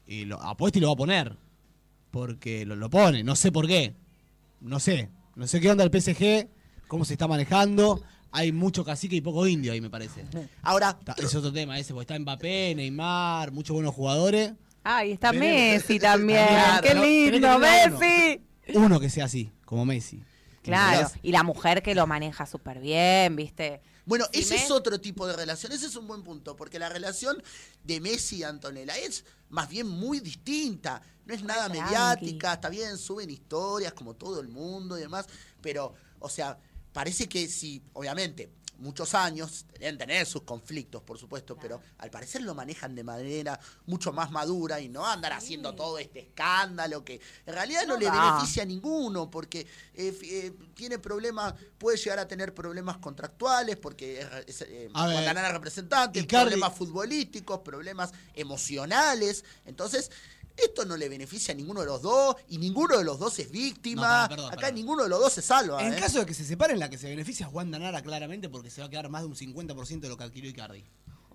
[0.07, 1.37] Y lo apuesta y lo va a poner.
[2.09, 3.95] Porque lo, lo pone, no sé por qué.
[4.59, 5.09] No sé.
[5.35, 6.49] No sé qué onda el PSG,
[6.87, 8.03] cómo se está manejando.
[8.31, 10.25] Hay mucho cacique y poco indio ahí, me parece.
[10.63, 14.51] Ahora, Está- es otro tema ese, porque está Mbappé, Neymar, muchos buenos jugadores.
[14.83, 15.49] Ay, está Veremos.
[15.83, 16.45] Messi también.
[16.47, 16.95] Claro, ¡Qué
[17.31, 17.59] lindo.
[17.59, 18.41] Messi!
[18.75, 20.23] Uno que sea así, como Messi.
[20.61, 23.81] Claro, y la mujer que lo maneja súper bien, ¿viste?
[24.05, 26.77] Bueno, Si ese me- es otro tipo de relación, ese es un buen punto, porque
[26.77, 27.41] la relación
[27.83, 31.81] de Messi y Antonella es más bien muy distinta, no es nada tranqui.
[31.83, 35.25] mediática, está bien, suben historias como todo el mundo y demás,
[35.61, 36.59] pero, o sea,
[36.93, 38.51] parece que si, obviamente,
[38.81, 43.59] muchos años, deben tener sus conflictos, por supuesto, pero al parecer lo manejan de manera
[43.85, 47.99] mucho más madura y no andar haciendo todo este escándalo que en realidad no, No
[47.99, 48.31] le da.
[48.33, 49.61] beneficia a ninguno, porque
[49.93, 55.05] eh, eh, tiene problemas, puede llegar a tener problemas contractuales, porque es, es, eh, A
[55.05, 59.43] ver, Guantanara representante, Icardi- problemas futbolísticos, problemas emocionales.
[59.65, 60.11] Entonces,
[60.57, 63.51] esto no le beneficia a ninguno de los dos y ninguno de los dos es
[63.51, 64.01] víctima.
[64.01, 64.75] No, pará, perdón, Acá perdón.
[64.75, 65.83] ninguno de los dos se salva.
[65.85, 65.99] En ¿eh?
[65.99, 68.81] caso de que se separen, la que se beneficia es Juan Danara claramente porque se
[68.81, 70.83] va a quedar más de un 50% de lo que adquirió Icardi.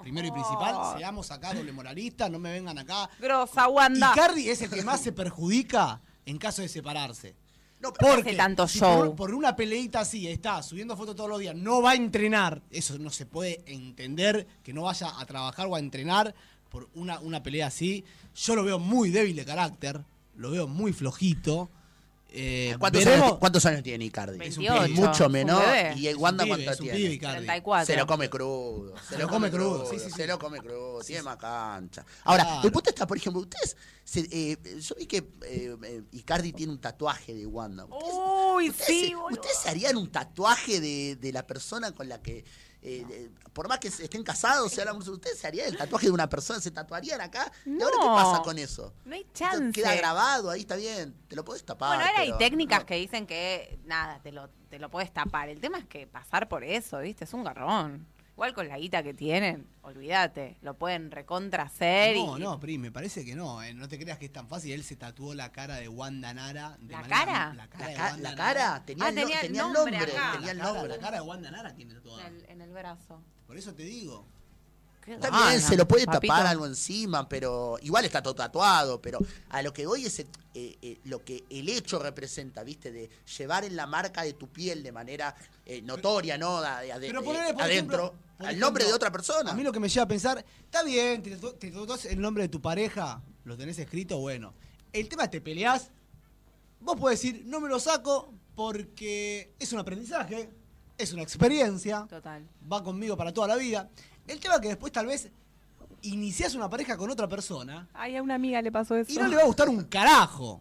[0.00, 3.08] Primero y principal, seamos acá doble moralistas, no me vengan acá.
[3.18, 4.12] Grosa, Wanda.
[4.12, 7.34] Icardi es el que más se perjudica en caso de separarse.
[7.80, 9.08] No, hace tanto si show?
[9.08, 12.62] Por, por una peleita así, está subiendo fotos todos los días, no va a entrenar,
[12.70, 16.34] eso no se puede entender que no vaya a trabajar o a entrenar
[16.70, 18.04] por una, una pelea así.
[18.34, 20.02] Yo lo veo muy débil de carácter,
[20.36, 21.70] lo veo muy flojito.
[22.38, 24.44] Eh, ¿Cuántos, veremos- años, cuántos años tiene Icardi?
[24.44, 25.06] Es un 28, pibe.
[25.06, 25.62] Mucho menor.
[25.96, 26.98] ¿Y el Es Wanda pibe, cuánto es tiene?
[26.98, 27.36] pibe, Icardi.
[27.38, 27.86] 34.
[27.86, 28.94] Se lo come crudo.
[29.08, 29.86] Se lo come crudo.
[29.90, 30.10] sí, sí, sí.
[30.10, 31.00] Se lo come crudo.
[31.02, 32.04] Tiene más cancha.
[32.24, 32.62] Ahora, Claro.
[32.66, 33.76] el punto está, por ejemplo, ustedes.
[34.04, 37.84] se- eh, yo vi que eh, Icardi tiene un tatuaje de Wanda.
[37.86, 38.14] ¿Ustedes,
[38.54, 42.20] Uy, ustedes sí, se, ustedes se harían un tatuaje de, de la persona con la
[42.20, 42.44] que.
[42.83, 46.12] Eh, de- por más que estén casados, se hablan, ustedes se harían el tatuaje de
[46.12, 47.51] una persona, se tatuarían acá.
[47.64, 48.14] ¿Y ahora qué No.
[48.14, 48.93] pasa con eso?
[49.05, 49.72] No hay chance.
[49.72, 51.97] Queda grabado, ahí está bien, te lo puedes tapar.
[51.97, 52.87] Bueno, ahora hay técnicas no.
[52.87, 55.49] que dicen que nada, te lo, te lo puedes tapar.
[55.49, 57.24] El tema es que pasar por eso, ¿viste?
[57.24, 58.07] Es un garrón.
[58.37, 62.76] Igual con la guita que tienen, olvídate, lo pueden recontra hacer No, y no, Pri,
[62.76, 63.62] me parece que no.
[63.62, 64.72] eh, No te creas que es tan fácil.
[64.72, 66.76] Él se tatuó la cara de Wanda Nara.
[66.78, 67.55] de ¿La manera- cara?
[67.55, 68.55] La cara, La, de ca- Wanda la Nara.
[68.55, 70.12] cara tenía, Ah, el, no- tenía el tenía el nombre nombre.
[70.18, 70.32] acá.
[70.34, 70.97] Tenía el La cara, nombre.
[70.97, 72.26] la cara de Wanda Nara tiene tatuada.
[72.26, 73.22] en el, en el brazo.
[73.47, 74.26] Por eso te digo.
[75.07, 76.32] Está gana, bien, se lo puede papito.
[76.32, 79.18] tapar algo encima, pero igual está todo tatuado, pero
[79.50, 82.90] a lo que voy es eh, eh, lo que el hecho representa, ¿viste?
[82.90, 85.34] De llevar en la marca de tu piel de manera
[85.64, 86.61] eh, notoria, ¿no?
[86.61, 89.50] De- de- Pero de- ponele, por adentro, ejemplo, al nombre ejemplo, de otra persona.
[89.52, 92.42] A mí lo que me lleva a pensar, está bien, te, te tatuás el nombre
[92.42, 94.54] de tu pareja, lo tenés escrito, bueno.
[94.92, 95.90] El tema es te peleás,
[96.80, 100.50] vos podés decir, no me lo saco porque es un aprendizaje,
[100.98, 102.42] es una experiencia, Total.
[102.72, 103.88] va conmigo para toda la vida.
[104.27, 105.31] El tema es que después tal vez
[106.03, 109.11] iniciás una pareja con otra persona Ay, a una amiga le pasó eso.
[109.12, 110.61] y no le va a gustar un carajo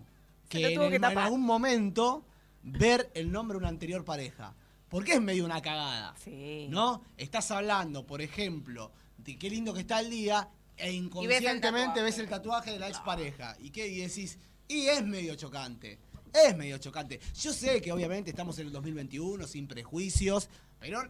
[0.50, 2.26] que, en, el- que en algún momento
[2.64, 4.56] ver el nombre de una anterior pareja.
[4.90, 6.16] Porque es medio una cagada.
[6.24, 6.68] Sí.
[6.70, 7.02] ¿No?
[7.18, 10.48] Estás hablando, por ejemplo, de qué lindo que está el día
[10.78, 12.02] e inconscientemente tatuaje.
[12.04, 13.56] ves el tatuaje de la expareja.
[13.60, 13.88] ¿Y qué?
[13.88, 14.38] Y decís,
[14.68, 16.00] y es medio chocante.
[16.34, 17.20] Es medio chocante.
[17.42, 20.50] Yo sé que obviamente estamos en el 2021 sin prejuicios,
[20.80, 21.02] pero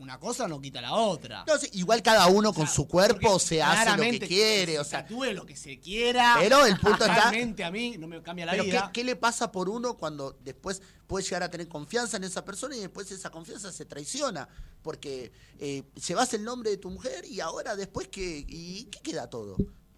[0.00, 1.44] una cosa no quita la otra.
[1.46, 4.78] No, igual cada uno con O sea, su cuerpo se hace lo que quiere, se
[4.80, 6.36] o sea, tatúe lo que se quiera.
[6.40, 8.90] Pero el punto está- Realmente a mí no me cambia la Pero ¿qué, vida.
[8.92, 12.74] qué le pasa por uno cuando después puede llegar a tener confianza en esa persona
[12.76, 14.48] y después esa confianza se traiciona?
[14.82, 19.28] Porque eh, llevas el nombre de tu mujer y ahora después que y qué queda
[19.28, 19.56] todo.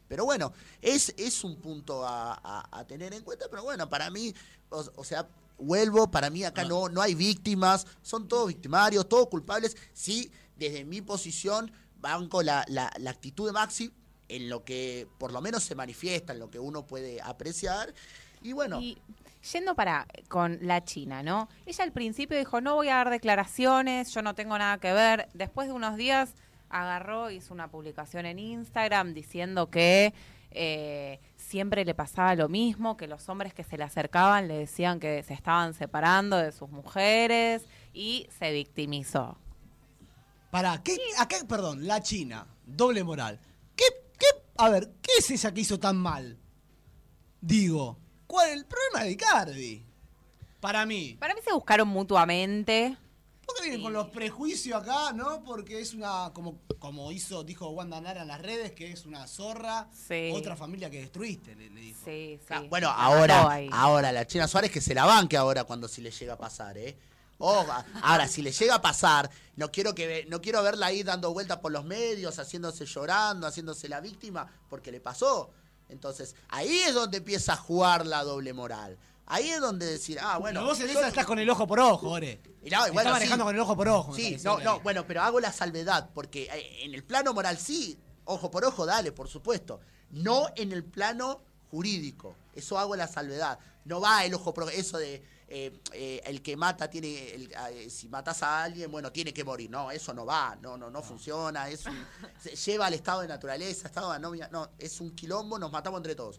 [0.08, 4.10] Pero bueno, es, es un punto a, a- a tener en cuenta, pero bueno, para
[4.10, 4.34] mí,
[4.68, 5.26] o, o sea,
[5.62, 9.76] vuelvo, para mí acá no, no hay víctimas, son todos victimarios, todos culpables.
[9.92, 13.92] Sí, desde mi posición, banco la, la, la actitud de Maxi
[14.28, 17.92] en lo que por lo menos se manifiesta, en lo que uno puede apreciar.
[18.42, 18.98] Y bueno, Y
[19.52, 21.48] yendo para con la China, ¿no?
[21.66, 25.28] Ella al principio dijo, no voy a dar declaraciones, yo no tengo nada que ver.
[25.34, 26.34] Después de unos días
[26.70, 30.14] agarró, hizo una publicación en Instagram diciendo que
[30.54, 35.00] eh, siempre le pasaba lo mismo, que los hombres que se le acercaban le decían
[35.00, 39.36] que se estaban separando de sus mujeres y se victimizó.
[40.50, 43.40] Para, ¿qué, acá, perdón, la China, doble moral.
[43.76, 43.84] ¿Qué,
[44.18, 44.26] qué,
[44.58, 46.38] a ver, ¿qué es ella que hizo tan mal?
[47.40, 49.86] Digo, ¿cuál es el problema de Icardi?
[50.60, 51.16] Para mí.
[51.18, 52.96] Para mí se buscaron mutuamente.
[53.52, 55.42] ¿Por qué vienen con los prejuicios acá, no?
[55.44, 59.26] Porque es una, como, como hizo, dijo Wanda Nara en las redes, que es una
[59.26, 60.30] zorra, Sí.
[60.34, 62.00] otra familia que destruiste, le, le dijo.
[62.04, 62.46] Sí, sí.
[62.50, 65.88] Ah, Bueno, La mató ahora, ahora la China Suárez que se la banque ahora cuando
[65.88, 66.96] si le llega a pasar, ¿eh?
[67.38, 67.66] Ojo,
[68.02, 71.58] ahora, si le llega a pasar, no quiero que no quiero verla ahí dando vueltas
[71.58, 75.50] por los medios, haciéndose llorando, haciéndose la víctima, porque le pasó.
[75.88, 78.96] Entonces, ahí es donde empieza a jugar la doble moral.
[79.32, 80.60] Ahí es donde decir, ah, bueno.
[80.60, 82.40] Pero vos en yo- esa estás con el ojo por ojo, Ore.
[82.62, 83.46] Y no, y Está bueno, manejando sí.
[83.46, 84.14] con el ojo por ojo.
[84.14, 87.98] Sí, no, no, bueno, pero hago la salvedad, porque eh, en el plano moral sí,
[88.26, 89.80] ojo por ojo, dale, por supuesto.
[90.10, 92.36] No en el plano jurídico.
[92.54, 93.58] Eso hago la salvedad.
[93.86, 95.22] No va el ojo por ojo, eso de
[95.54, 99.44] eh, eh, el que mata tiene, el- eh, si matas a alguien, bueno, tiene que
[99.44, 99.68] morir.
[99.70, 101.68] No, eso no va, no, no, no, funciona.
[101.68, 102.06] Es un-
[102.40, 104.48] se lleva al estado de naturaleza, estado de anomia.
[104.52, 106.36] No, es un quilombo, nos matamos entre todos.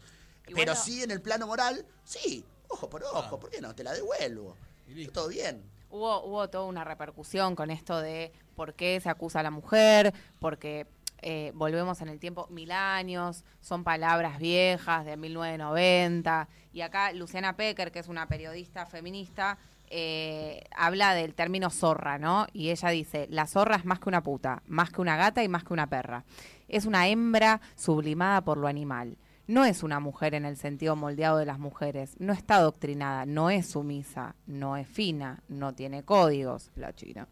[0.48, 3.74] Y Pero bueno- sí en el plano moral, sí, ojo por ojo, ¿por qué no?
[3.76, 4.55] Te la devuelvo.
[4.88, 5.07] Y.
[5.07, 5.64] Todo bien.
[5.89, 10.14] Hubo, hubo toda una repercusión con esto de por qué se acusa a la mujer,
[10.39, 10.88] porque
[11.26, 16.49] eh, volvemos en el tiempo mil años, son palabras viejas de 1990.
[16.74, 19.57] Y acá Luciana Pecker, que es una periodista feminista,
[19.89, 22.47] eh, habla del término zorra, ¿no?
[22.51, 25.47] Y ella dice, la zorra es más que una puta, más que una gata y
[25.47, 26.26] más que una perra.
[26.68, 29.16] Es una hembra sublimada por lo animal.
[29.46, 33.50] No es una mujer en el sentido moldeado de las mujeres, no está adoctrinada, no
[33.50, 37.28] es sumisa, no es fina, no tiene códigos, la china.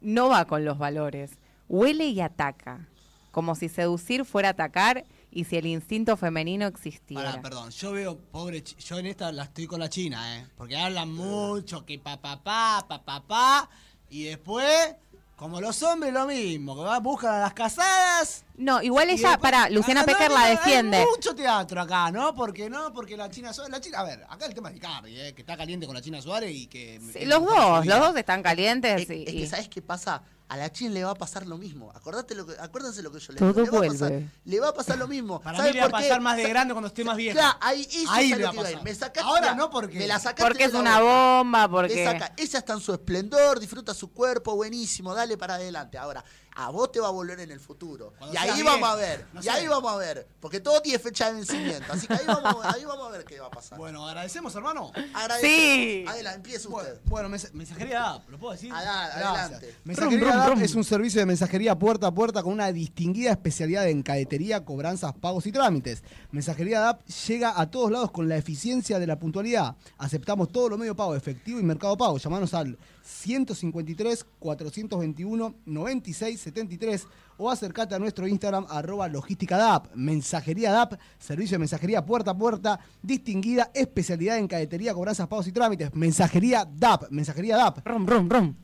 [0.00, 1.38] No va con los valores,
[1.68, 2.88] huele y ataca,
[3.30, 7.30] como si seducir fuera atacar y si el instinto femenino existiera.
[7.30, 10.46] Pará, perdón, yo veo, pobre, yo en esta la estoy con la China, ¿eh?
[10.56, 13.70] Porque hablan mucho, que pa, pa, pa, pa, pa, pa,
[14.10, 14.94] y después,
[15.36, 18.44] como los hombres, lo mismo, que va, buscan a las casadas.
[18.56, 20.96] No, igual ella, después- para, Luciana Ah, Pecker no, la defiende.
[20.98, 22.34] Hay mucho teatro acá, ¿no?
[22.34, 25.18] Porque no, porque la China Suárez, la China, a ver, acá el tema es Icardi,
[25.20, 25.34] ¿eh?
[25.34, 27.00] Que está caliente con la China Suárez y que...
[27.12, 29.02] Sí, los de dos, los dos están calientes.
[29.02, 30.22] Es, y- es que ¿sabes qué pasa?
[30.46, 31.90] A la Chin le va a pasar lo mismo.
[31.94, 33.64] Acordate lo que, acuérdense lo que yo le Todo digo.
[33.64, 35.40] Le va, a pasar, le va a pasar lo mismo.
[35.40, 37.38] Para ¿Sabe mí le va a pasar más de grande cuando esté más vieja.
[37.38, 38.84] Claro, ahí, eso Ahí es le lo va a que pasar.
[38.84, 42.04] Me sacaste Ahora la- no, porque- Me la sacaste porque es la una bomba, porque...
[42.04, 45.96] saca- ella está en su esplendor, disfruta su cuerpo, buenísimo, dale para adelante.
[45.96, 46.22] Ahora,
[46.56, 48.12] a vos te va a volver en el futuro.
[48.18, 49.26] Cuando y ahí vamos a ver.
[49.32, 49.50] no y sé.
[49.50, 50.26] ahí vamos a ver.
[50.40, 51.92] Porque todo tiene fecha de vencimiento.
[51.92, 53.76] Así que ahí vamos, ahí vamos a ver qué va a pasar.
[53.78, 54.92] Bueno, agradecemos, hermano.
[55.14, 55.46] Agradece.
[55.46, 56.04] Sí.
[56.06, 57.00] Adelante, empiece Bueno, usted.
[57.10, 58.72] bueno, mens- mensajería app, ¿lo puedo decir?
[58.72, 59.24] Adá- Gracias.
[59.26, 59.76] adelante.
[59.84, 60.62] Mensajería Brum, brum, app brum.
[60.62, 65.12] es un servicio de mensajería puerta a puerta con una distinguida especialidad en cadetería, cobranzas,
[65.14, 66.02] pagos y trámites.
[66.30, 69.76] Mensajería app llega a todos lados con la eficiencia de la puntualidad.
[69.98, 72.16] Aceptamos todo lo medio pago, efectivo y mercado pago.
[72.18, 77.06] Llamanos al 153 421 96 73
[77.38, 79.94] o acercate a nuestro Instagram arroba logística DAP.
[79.94, 85.52] Mensajería DAP, servicio de mensajería puerta a puerta, distinguida especialidad en cadetería, cobranzas, pagos y
[85.52, 85.94] trámites.
[85.94, 87.86] Mensajería DAP, mensajería DAP.
[87.86, 88.54] Rum, rum, rum.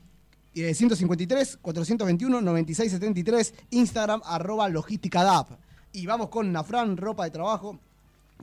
[0.55, 5.51] Eh, 153 421 96 73 Instagram arroba logística DAP.
[5.93, 7.79] Y vamos con Nafran, ropa de trabajo,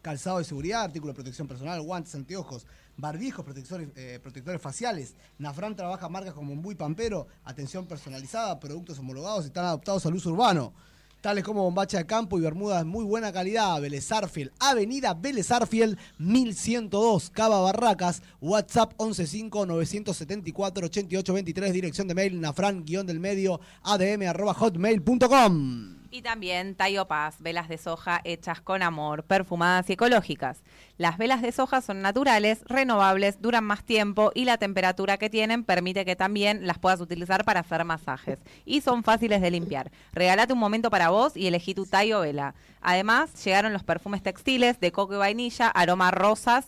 [0.01, 2.65] calzado de seguridad, artículo de protección personal, guantes, anteojos,
[2.97, 5.15] barbijos, protectores, eh, protectores faciales.
[5.37, 10.31] Nafran trabaja marcas como Mbuy Pampero, atención personalizada, productos homologados y están adaptados al uso
[10.31, 10.73] urbano.
[11.21, 15.49] Tales como bombacha de campo y bermudas de muy buena calidad, Vélez Arfield, Avenida Vélez
[15.51, 25.97] Arfield, 1102, Cava Barracas, WhatsApp 115-974-8823, dirección de mail nafran-del medio, adm hotmail.com.
[26.17, 30.63] Y también Tayo Paz, velas de soja hechas con amor, perfumadas y ecológicas.
[30.97, 35.63] Las velas de soja son naturales, renovables, duran más tiempo y la temperatura que tienen
[35.63, 38.39] permite que también las puedas utilizar para hacer masajes.
[38.65, 39.91] Y son fáciles de limpiar.
[40.11, 42.55] Regálate un momento para vos y elegí tu Tayo vela.
[42.81, 46.65] Además, llegaron los perfumes textiles de coco y vainilla, aroma rosas.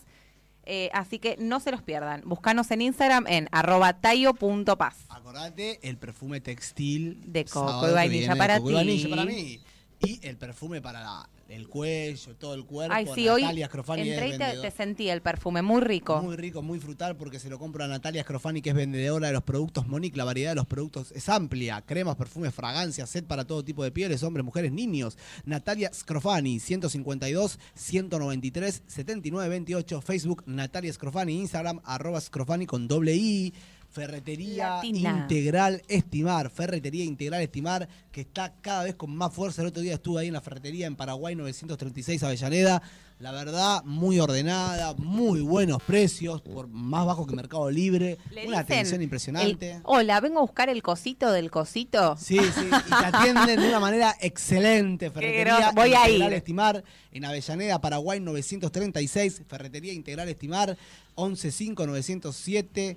[0.72, 2.22] Eh, así que no se los pierdan.
[2.24, 4.96] Búscanos en Instagram en arroba tayo.paz.
[5.08, 8.76] Acordate el perfume textil De coco y vainilla para coco y ti.
[8.76, 9.60] vainilla para mí.
[10.02, 12.94] Y el perfume para la- el cuello, todo el cuerpo.
[12.94, 16.22] Ay, sí, hoy Natalia Scrofani es entré y te, sentí el perfume muy rico.
[16.22, 19.32] Muy rico, muy frutal porque se lo compro a Natalia Scrofani, que es vendedora de
[19.32, 20.16] los productos Monique.
[20.16, 21.82] La variedad de los productos es amplia.
[21.82, 25.18] Cremas, perfumes, fragancias, set para todo tipo de pieles, hombres, mujeres, niños.
[25.44, 33.52] Natalia Scrofani, 152 193 7928 Facebook Natalia Scrofani, Instagram arroba Scrofani con doble I.
[33.90, 35.10] Ferretería Latina.
[35.22, 39.62] Integral Estimar, Ferretería Integral Estimar, que está cada vez con más fuerza.
[39.62, 42.82] El otro día estuve ahí en la ferretería en Paraguay 936 Avellaneda.
[43.18, 48.16] La verdad, muy ordenada, muy buenos precios, por más bajo que Mercado Libre.
[48.30, 49.72] Le una atención impresionante.
[49.72, 52.16] el- Hola, vengo a buscar el cosito del cosito.
[52.16, 55.10] Sí, sí, y te atienden de una manera excelente.
[55.10, 56.36] Ferretería voy a Integral ir.
[56.38, 59.42] Estimar en Avellaneda, Paraguay 936.
[59.46, 60.78] Ferretería Integral Estimar
[61.14, 62.96] 115 907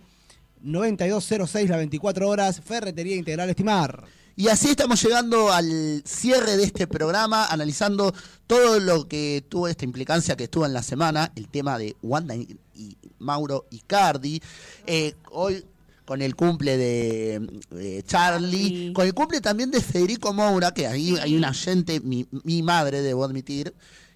[0.64, 4.04] 9206 las 24 horas, Ferretería Integral Estimar.
[4.36, 8.14] Y así estamos llegando al cierre de este programa, analizando
[8.48, 12.36] todo lo que tuvo esta implicancia que estuvo en la semana, el tema de Wanda
[12.36, 14.42] y, y Mauro Icardi.
[14.88, 15.64] Eh, hoy
[16.06, 21.16] con el cumple de eh, Charlie, con el cumple también de Federico Moura, que ahí
[21.22, 23.74] hay una gente, mi, mi madre, debo admitir,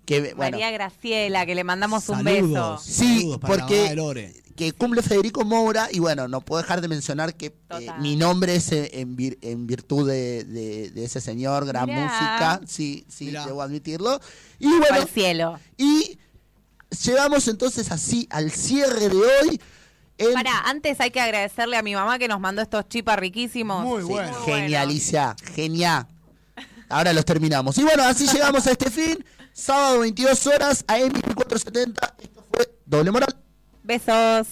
[0.08, 2.84] que bueno, María Graciela, que le mandamos un Saludos.
[2.86, 3.00] beso.
[3.04, 7.54] Sí, para porque- que cumple Federico Moura y bueno, no puedo dejar de mencionar que
[7.80, 11.86] eh, mi nombre es eh, en, vir- en virtud de, de- de ese señor, gran
[11.86, 12.02] Mirá.
[12.06, 13.46] música, sí, sí, Mirá.
[13.46, 14.20] debo admitirlo.
[14.58, 15.60] Y bueno, Al cielo.
[15.78, 16.18] y
[17.06, 19.62] llegamos entonces así al cierre de hoy.
[20.18, 23.84] en- Pará, antes hay que agradecerle a mi mamá que nos mandó estos chipas riquísimos.
[23.84, 24.34] Muy Sí, bueno.
[24.46, 26.08] Genialicia, genial.
[26.90, 27.78] Ahora los terminamos.
[27.78, 29.24] Y bueno, así llegamos a este fin.
[29.58, 32.14] Sábado 22 horas a M1470.
[32.20, 33.36] Esto fue Doble Moral.
[33.84, 34.48] Besos.